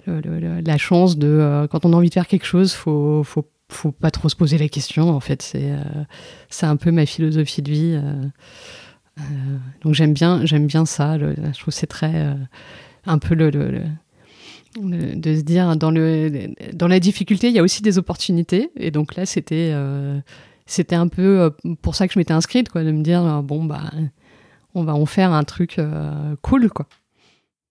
[0.06, 4.10] la chance de quand on a envie de faire quelque chose, faut faut faut pas
[4.10, 5.08] trop se poser la question.
[5.08, 5.72] En fait, c'est
[6.50, 7.98] c'est un peu ma philosophie de vie.
[9.18, 9.22] Euh,
[9.82, 11.18] donc j'aime bien j'aime bien ça.
[11.18, 12.34] je trouve c'est très euh,
[13.06, 13.84] un peu de
[14.76, 19.14] se dire dans le dans la difficulté il y a aussi des opportunités et donc
[19.14, 20.18] là c'était euh,
[20.66, 21.52] c'était un peu
[21.82, 23.92] pour ça que je m'étais inscrite quoi de me dire bon bah
[24.74, 25.80] on va en faire un truc
[26.42, 26.86] cool quoi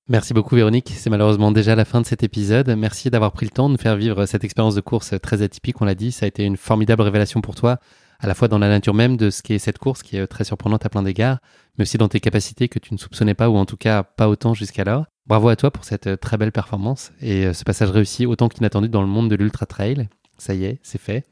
[0.10, 2.76] Merci beaucoup Véronique, c'est malheureusement déjà la fin de cet épisode.
[2.78, 5.82] Merci d'avoir pris le temps de nous faire vivre cette expérience de course très atypique,
[5.82, 6.12] on l'a dit.
[6.12, 7.80] Ça a été une formidable révélation pour toi,
[8.24, 10.46] à la fois dans la nature même de ce qu'est cette course, qui est très
[10.46, 11.40] surprenante à plein d'égards,
[11.78, 14.30] mais aussi dans tes capacités que tu ne soupçonnais pas, ou en tout cas pas
[14.30, 15.06] autant jusqu'alors.
[15.28, 18.50] Bravo à toi pour cette euh, très belle performance et euh, ce passage réussi autant
[18.50, 20.08] qu'inattendu dans le monde de l'ultra trail.
[20.38, 21.28] Ça y est, c'est fait.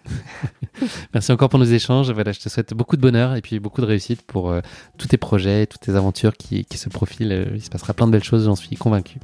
[1.13, 2.11] Merci encore pour nos échanges.
[2.11, 4.61] Voilà, je te souhaite beaucoup de bonheur et puis beaucoup de réussite pour euh,
[4.97, 7.51] tous tes projets, toutes tes aventures qui, qui se profilent.
[7.53, 9.19] Il se passera plein de belles choses, j'en suis convaincu.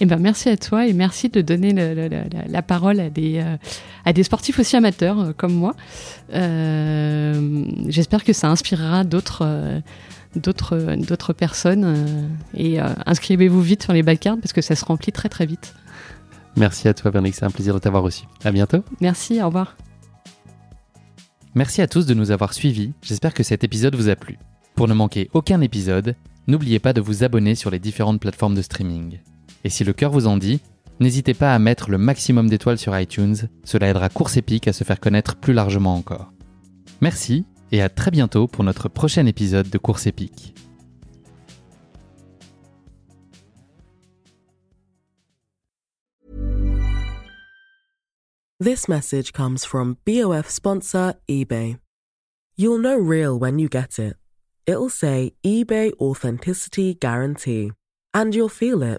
[0.00, 3.00] Et ben merci à toi et merci de donner le- le- le- la, la parole
[3.00, 3.56] à des euh,
[4.04, 5.74] à des sportifs aussi amateurs euh, comme moi
[6.32, 9.80] Euh, j'espère que ça inspirera d'autres euh,
[10.36, 14.84] d'autres d'autres personnes euh, et euh, inscrivez-vous vite sur les backcards parce que ça se
[14.84, 15.74] remplit très très vite
[16.56, 17.36] Merci à toi, Véronique.
[17.36, 18.24] C'est un plaisir de t'avoir reçu.
[18.44, 18.82] À bientôt.
[19.00, 19.76] merci au revoir
[21.54, 24.38] Merci à tous de nous avoir suivis, j'espère que cet épisode vous a plu.
[24.74, 26.14] Pour ne manquer aucun épisode,
[26.46, 29.18] n'oubliez pas de vous abonner sur les différentes plateformes de streaming.
[29.64, 30.60] Et si le cœur vous en dit,
[31.00, 34.84] n'hésitez pas à mettre le maximum d'étoiles sur iTunes, cela aidera Course Épique à se
[34.84, 36.32] faire connaître plus largement encore.
[37.00, 40.54] Merci et à très bientôt pour notre prochain épisode de Course Épique.
[48.60, 51.78] This message comes from BOF sponsor eBay.
[52.56, 54.16] You'll know real when you get it.
[54.66, 57.70] It'll say eBay Authenticity Guarantee.
[58.12, 58.98] And you'll feel it.